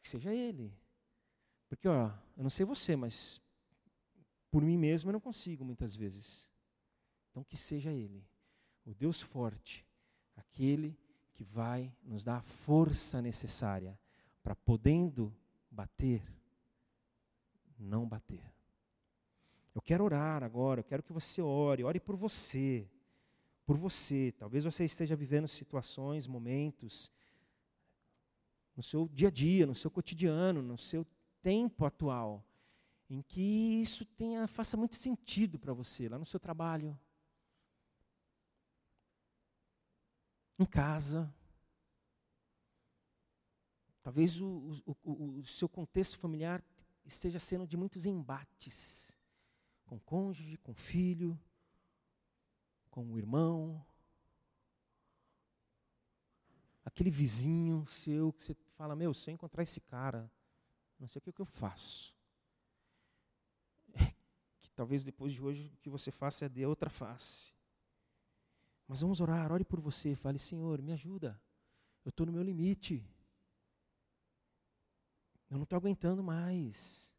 Que 0.01 0.09
seja 0.09 0.33
Ele. 0.33 0.77
Porque, 1.69 1.87
ó, 1.87 2.11
eu 2.35 2.43
não 2.43 2.49
sei 2.49 2.65
você, 2.65 2.97
mas 2.97 3.39
por 4.51 4.61
mim 4.63 4.77
mesmo 4.77 5.11
eu 5.11 5.13
não 5.13 5.21
consigo 5.21 5.63
muitas 5.63 5.95
vezes. 5.95 6.51
Então, 7.31 7.41
que 7.41 7.55
seja 7.55 7.93
Ele, 7.93 8.27
o 8.83 8.93
Deus 8.93 9.21
forte, 9.21 9.87
aquele 10.35 10.99
que 11.31 11.45
vai 11.45 11.89
nos 12.03 12.25
dar 12.25 12.39
a 12.39 12.41
força 12.41 13.21
necessária 13.21 13.97
para, 14.43 14.57
podendo 14.57 15.33
bater, 15.75 16.23
não 17.77 18.07
bater. 18.07 18.41
Eu 19.73 19.81
quero 19.81 20.05
orar 20.05 20.41
agora, 20.41 20.79
eu 20.79 20.83
quero 20.85 21.03
que 21.03 21.11
você 21.11 21.41
ore, 21.41 21.83
ore 21.83 21.99
por 21.99 22.15
você, 22.15 22.89
por 23.65 23.75
você. 23.77 24.33
Talvez 24.37 24.63
você 24.63 24.85
esteja 24.85 25.15
vivendo 25.15 25.47
situações, 25.47 26.27
momentos, 26.27 27.11
no 28.75 28.81
seu 28.81 29.09
dia 29.09 29.27
a 29.27 29.31
dia, 29.31 29.65
no 29.65 29.75
seu 29.75 29.91
cotidiano, 29.91 30.61
no 30.61 30.77
seu 30.77 31.05
tempo 31.41 31.85
atual, 31.85 32.43
em 33.09 33.21
que 33.21 33.81
isso 33.81 34.05
tenha, 34.05 34.47
faça 34.47 34.77
muito 34.77 34.95
sentido 34.95 35.59
para 35.59 35.73
você, 35.73 36.07
lá 36.07 36.17
no 36.17 36.25
seu 36.25 36.39
trabalho, 36.39 36.97
em 40.57 40.65
casa. 40.65 41.31
Talvez 44.05 44.39
o, 44.39 44.83
o, 45.03 45.39
o, 45.39 45.45
seu 45.47 45.67
contexto 45.67 46.19
familiar 46.19 46.63
esteja 47.03 47.39
sendo 47.39 47.65
de 47.65 47.75
muitos 47.75 48.05
embates 48.05 49.17
com 49.83 49.95
o 49.95 49.99
cônjuge, 49.99 50.57
com 50.57 50.73
o 50.73 50.75
filho, 50.75 51.35
com 52.91 53.03
o 53.03 53.17
irmão, 53.17 53.83
aquele 56.85 57.09
vizinho 57.09 57.83
seu 57.87 58.31
que 58.31 58.43
você 58.43 58.53
fala: 58.77 58.95
Meu, 58.95 59.11
se 59.11 59.31
eu 59.31 59.33
encontrar 59.33 59.63
esse 59.63 59.81
cara, 59.81 60.31
não 60.99 61.07
sei 61.07 61.17
o 61.17 61.23
que, 61.23 61.33
que 61.33 61.41
eu 61.41 61.45
faço. 61.47 62.15
que 64.61 64.69
talvez 64.75 65.03
depois 65.03 65.33
de 65.33 65.41
hoje 65.41 65.71
o 65.73 65.77
que 65.77 65.89
você 65.89 66.11
faça 66.11 66.45
é 66.45 66.49
de 66.49 66.63
outra 66.63 66.91
face. 66.91 67.55
Mas 68.87 69.01
vamos 69.01 69.19
orar, 69.19 69.51
ore 69.51 69.65
por 69.65 69.79
você, 69.79 70.15
fale, 70.15 70.37
Senhor, 70.37 70.79
me 70.79 70.91
ajuda. 70.91 71.41
Eu 72.05 72.09
estou 72.09 72.27
no 72.27 72.31
meu 72.31 72.43
limite. 72.43 73.03
Eu 75.49 75.57
não 75.57 75.63
estou 75.63 75.77
aguentando 75.77 76.23
mais. 76.23 77.13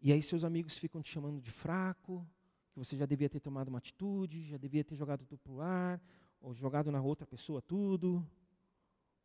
E 0.00 0.12
aí 0.12 0.22
seus 0.22 0.44
amigos 0.44 0.78
ficam 0.78 1.02
te 1.02 1.10
chamando 1.10 1.40
de 1.40 1.50
fraco, 1.50 2.26
que 2.72 2.78
você 2.78 2.96
já 2.96 3.04
devia 3.04 3.28
ter 3.28 3.40
tomado 3.40 3.68
uma 3.68 3.78
atitude, 3.78 4.48
já 4.48 4.56
devia 4.56 4.84
ter 4.84 4.94
jogado 4.94 5.26
tudo 5.26 5.38
para 5.40 5.52
o 5.52 5.60
ar, 5.60 6.00
ou 6.40 6.54
jogado 6.54 6.90
na 6.90 7.00
outra 7.00 7.26
pessoa 7.26 7.60
tudo. 7.60 8.24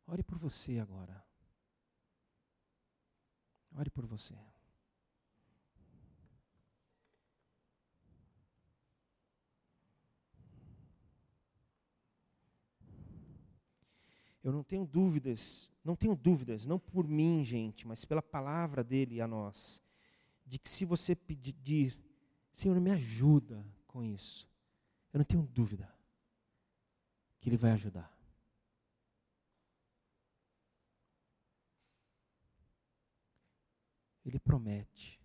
Ore 0.06 0.22
por 0.22 0.38
você 0.38 0.78
agora. 0.78 1.24
Ore 3.76 3.90
por 3.90 4.04
você. 4.06 4.36
Eu 14.44 14.52
não 14.52 14.62
tenho 14.62 14.84
dúvidas, 14.84 15.70
não 15.82 15.96
tenho 15.96 16.14
dúvidas, 16.14 16.66
não 16.66 16.78
por 16.78 17.08
mim, 17.08 17.42
gente, 17.42 17.86
mas 17.88 18.04
pela 18.04 18.20
palavra 18.20 18.84
dele 18.84 19.18
a 19.22 19.26
nós, 19.26 19.82
de 20.44 20.58
que 20.58 20.68
se 20.68 20.84
você 20.84 21.16
pedir, 21.16 21.98
Senhor, 22.52 22.78
me 22.78 22.90
ajuda 22.90 23.66
com 23.86 24.04
isso, 24.04 24.46
eu 25.14 25.18
não 25.18 25.24
tenho 25.24 25.42
dúvida 25.42 25.90
que 27.40 27.48
ele 27.48 27.56
vai 27.56 27.70
ajudar. 27.70 28.14
Ele 34.26 34.38
promete. 34.38 35.23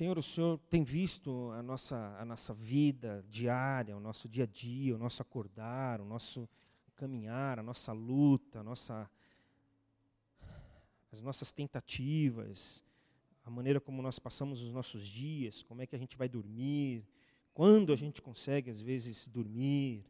Senhor, 0.00 0.16
o 0.16 0.22
Senhor 0.22 0.58
tem 0.70 0.82
visto 0.82 1.50
a 1.50 1.62
nossa, 1.62 2.16
a 2.18 2.24
nossa 2.24 2.54
vida 2.54 3.22
diária, 3.28 3.94
o 3.94 4.00
nosso 4.00 4.30
dia 4.30 4.44
a 4.44 4.46
dia, 4.46 4.96
o 4.96 4.98
nosso 4.98 5.20
acordar, 5.20 6.00
o 6.00 6.06
nosso 6.06 6.48
caminhar, 6.96 7.58
a 7.58 7.62
nossa 7.62 7.92
luta, 7.92 8.60
a 8.60 8.62
nossa, 8.62 9.10
as 11.12 11.20
nossas 11.20 11.52
tentativas, 11.52 12.82
a 13.44 13.50
maneira 13.50 13.78
como 13.78 14.00
nós 14.00 14.18
passamos 14.18 14.62
os 14.62 14.72
nossos 14.72 15.06
dias, 15.06 15.62
como 15.62 15.82
é 15.82 15.86
que 15.86 15.94
a 15.94 15.98
gente 15.98 16.16
vai 16.16 16.30
dormir, 16.30 17.06
quando 17.52 17.92
a 17.92 17.96
gente 17.96 18.22
consegue, 18.22 18.70
às 18.70 18.80
vezes, 18.80 19.28
dormir, 19.28 20.02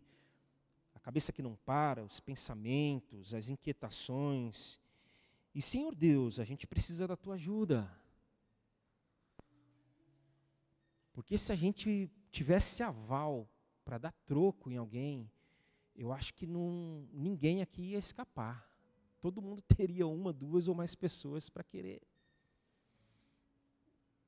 a 0.95 1.01
cabeça 1.01 1.33
que 1.33 1.43
não 1.43 1.57
para, 1.57 2.05
os 2.05 2.21
pensamentos, 2.21 3.35
as 3.35 3.51
inquietações. 3.51 4.79
E, 5.53 5.61
Senhor 5.61 5.97
Deus, 5.97 6.39
a 6.39 6.45
gente 6.45 6.65
precisa 6.65 7.09
da 7.09 7.17
tua 7.17 7.35
ajuda. 7.35 7.91
Porque 11.13 11.37
se 11.37 11.53
a 11.53 11.57
gente 11.57 12.11
tivesse 12.31 12.83
aval 12.83 13.49
para 13.85 13.99
dar 13.99 14.13
troco 14.25 14.71
em 14.71 14.77
alguém, 14.77 15.31
eu 15.95 16.13
acho 16.13 16.33
que 16.35 16.47
não, 16.47 17.09
ninguém 17.13 17.61
aqui 17.63 17.83
ia 17.83 17.99
escapar. 17.99 18.69
Todo 19.21 19.43
mundo 19.43 19.61
teria 19.77 20.07
uma, 20.07 20.33
duas 20.33 20.69
ou 20.69 20.75
mais 20.75 20.95
pessoas 20.95 21.49
para 21.49 21.65
querer 21.65 22.01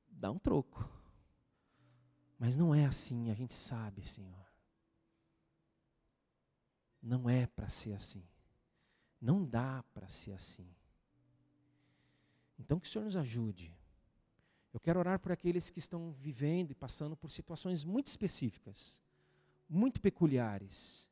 dar 0.09 0.31
um 0.31 0.39
troco. 0.39 0.89
Mas 2.39 2.57
não 2.57 2.75
é 2.75 2.85
assim, 2.85 3.31
a 3.31 3.35
gente 3.35 3.55
sabe, 3.55 4.07
Senhor. 4.07 4.47
Não 7.01 7.29
é 7.29 7.47
para 7.47 7.69
ser 7.69 7.93
assim. 7.93 8.27
Não 9.21 9.45
dá 9.45 9.85
para 9.93 10.09
ser 10.09 10.33
assim. 10.33 10.69
Então 12.59 12.79
que 12.79 12.87
o 12.87 12.91
Senhor 12.91 13.05
nos 13.05 13.17
ajude 13.17 13.73
eu 14.73 14.81
quero 14.81 14.99
orar 14.99 15.19
por 15.19 15.31
aqueles 15.31 15.71
que 15.71 15.79
estão 15.79 16.13
vivendo 16.13 16.71
e 16.71 16.75
passando 16.75 17.15
por 17.15 17.31
situações 17.31 17.85
muito 17.85 18.07
específicas, 18.07 19.03
muito 19.69 20.01
peculiares, 20.01 21.11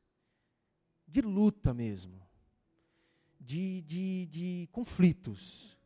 de 1.07 1.21
luta 1.21 1.73
mesmo, 1.73 2.19
de, 3.39 3.81
de, 3.81 4.25
de 4.27 4.69
conflitos, 4.71 5.77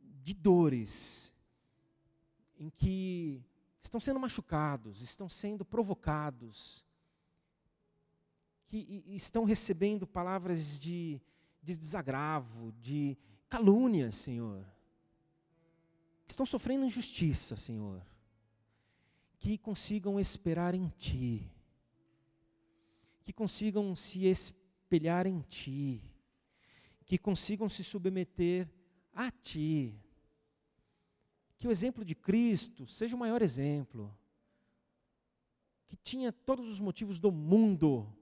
de 0.00 0.34
dores, 0.34 1.32
em 2.58 2.68
que 2.68 3.40
estão 3.80 4.00
sendo 4.00 4.18
machucados, 4.18 5.00
estão 5.00 5.28
sendo 5.28 5.64
provocados, 5.64 6.84
que 8.66 9.04
estão 9.08 9.44
recebendo 9.44 10.06
palavras 10.08 10.80
de, 10.80 11.20
de 11.62 11.76
desagravo, 11.76 12.72
de 12.80 13.16
calúnia, 13.48 14.10
Senhor 14.10 14.66
estão 16.32 16.46
sofrendo 16.46 16.84
injustiça, 16.84 17.56
Senhor, 17.56 18.04
que 19.38 19.56
consigam 19.58 20.18
esperar 20.18 20.74
em 20.74 20.88
Ti, 20.88 21.50
que 23.22 23.32
consigam 23.32 23.94
se 23.94 24.26
espelhar 24.26 25.26
em 25.26 25.40
Ti, 25.40 26.02
que 27.04 27.18
consigam 27.18 27.68
se 27.68 27.84
submeter 27.84 28.68
a 29.12 29.30
Ti. 29.30 29.98
Que 31.56 31.68
o 31.68 31.70
exemplo 31.70 32.04
de 32.04 32.14
Cristo 32.14 32.86
seja 32.86 33.14
o 33.14 33.18
maior 33.18 33.40
exemplo. 33.40 34.16
Que 35.86 35.96
tinha 35.96 36.32
todos 36.32 36.68
os 36.68 36.80
motivos 36.80 37.18
do 37.18 37.30
mundo, 37.30 38.12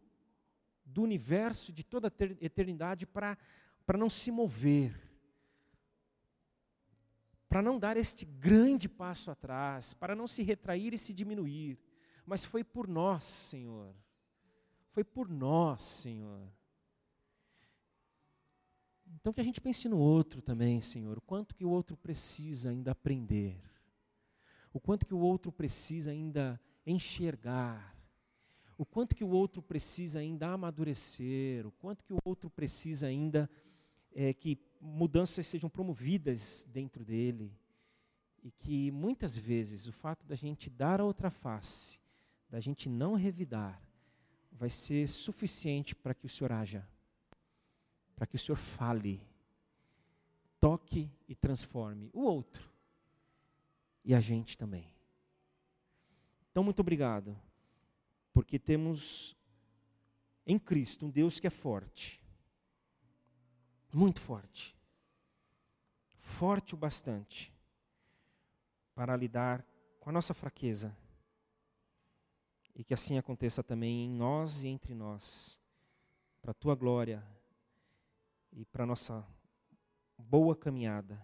do 0.85 1.03
universo, 1.03 1.73
de 1.73 1.83
toda 1.83 2.09
a 2.09 2.45
eternidade 2.45 3.07
para 3.07 3.39
não 3.97 4.11
se 4.11 4.31
mover 4.31 5.10
para 7.51 7.61
não 7.61 7.81
dar 7.81 7.97
este 7.97 8.25
grande 8.25 8.89
passo 8.89 9.29
atrás, 9.29 9.93
para 9.93 10.15
não 10.15 10.29
se 10.29 10.41
retrair 10.41 10.95
e 10.95 10.99
se 10.99 11.13
diminuir, 11.13 11.77
mas 12.25 12.45
foi 12.45 12.63
por 12.63 12.87
nós, 12.87 13.25
Senhor. 13.25 13.93
Foi 14.93 15.03
por 15.03 15.29
nós, 15.29 15.83
Senhor. 15.83 16.49
Então 19.17 19.33
que 19.33 19.41
a 19.41 19.45
gente 19.45 19.61
pense 19.61 19.89
no 19.89 19.99
outro 19.99 20.41
também, 20.41 20.81
Senhor, 20.81 21.19
o 21.19 21.21
quanto 21.21 21.57
que 21.57 21.65
o 21.65 21.71
outro 21.71 21.97
precisa 21.97 22.71
ainda 22.71 22.93
aprender, 22.93 23.61
o 24.73 24.79
quanto 24.79 25.05
que 25.05 25.13
o 25.13 25.19
outro 25.19 25.51
precisa 25.51 26.13
ainda 26.13 26.59
enxergar, 26.87 27.97
o 28.79 28.87
quanto 28.87 29.13
que 29.13 29.25
o 29.25 29.29
outro 29.29 29.61
precisa 29.61 30.21
ainda 30.21 30.51
amadurecer, 30.51 31.67
o 31.67 31.73
quanto 31.73 32.05
que 32.05 32.13
o 32.13 32.19
outro 32.25 32.49
precisa 32.49 33.09
ainda 33.09 33.51
é, 34.13 34.33
que 34.33 34.57
mudanças 34.81 35.47
sejam 35.47 35.69
promovidas 35.69 36.67
dentro 36.73 37.05
dele. 37.05 37.53
E 38.43 38.51
que 38.51 38.91
muitas 38.91 39.37
vezes 39.37 39.87
o 39.87 39.93
fato 39.93 40.27
da 40.27 40.35
gente 40.35 40.71
dar 40.71 41.01
a 41.01 41.05
outra 41.05 41.31
face, 41.31 42.01
da 42.49 42.59
gente 42.59 42.89
não 42.89 43.15
revidar, 43.15 43.81
vai 44.51 44.71
ser 44.71 45.07
suficiente 45.09 45.95
para 45.95 46.15
que 46.15 46.27
o 46.27 46.29
Senhor 46.29 46.53
haja, 46.53 46.89
para 48.17 48.27
que 48.27 48.37
o 48.37 48.39
Senhor 48.39 48.57
fale, 48.57 49.21
toque 50.59 51.11
e 51.29 51.35
transforme 51.35 52.11
o 52.13 52.21
outro 52.21 52.71
e 54.05 54.15
a 54.15 54.21
gente 54.21 54.57
também. 54.57 54.87
Então, 56.51 56.65
muito 56.65 56.81
obrigado, 56.81 57.39
porque 58.33 58.59
temos 58.59 59.37
em 60.47 60.59
Cristo 60.59 61.07
um 61.07 61.11
Deus 61.11 61.39
que 61.39 61.47
é 61.47 61.51
forte, 61.51 62.21
muito 63.93 64.21
forte. 64.21 64.77
Forte 66.21 66.75
o 66.75 66.77
bastante 66.77 67.53
para 68.95 69.17
lidar 69.17 69.65
com 69.99 70.11
a 70.11 70.13
nossa 70.13 70.35
fraqueza. 70.35 70.97
E 72.75 72.85
que 72.85 72.95
assim 72.95 73.19
aconteça 73.19 73.63
também 73.63 74.07
em 74.07 74.11
nós 74.11 74.63
e 74.63 74.69
entre 74.69 74.95
nós, 74.95 75.61
para 76.41 76.53
a 76.53 76.55
tua 76.55 76.75
glória 76.75 77.23
e 78.53 78.65
para 78.65 78.85
a 78.85 78.87
nossa 78.87 79.27
boa 80.17 80.57
caminhada. 80.57 81.21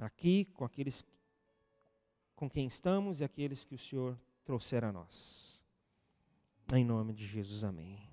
Aqui, 0.00 0.46
com 0.46 0.64
aqueles 0.64 1.04
com 2.34 2.48
quem 2.48 2.66
estamos 2.66 3.20
e 3.20 3.24
aqueles 3.24 3.66
que 3.66 3.74
o 3.74 3.78
Senhor 3.78 4.18
trouxer 4.44 4.82
a 4.82 4.90
nós. 4.90 5.62
Em 6.72 6.84
nome 6.84 7.12
de 7.12 7.26
Jesus, 7.26 7.64
amém. 7.64 8.09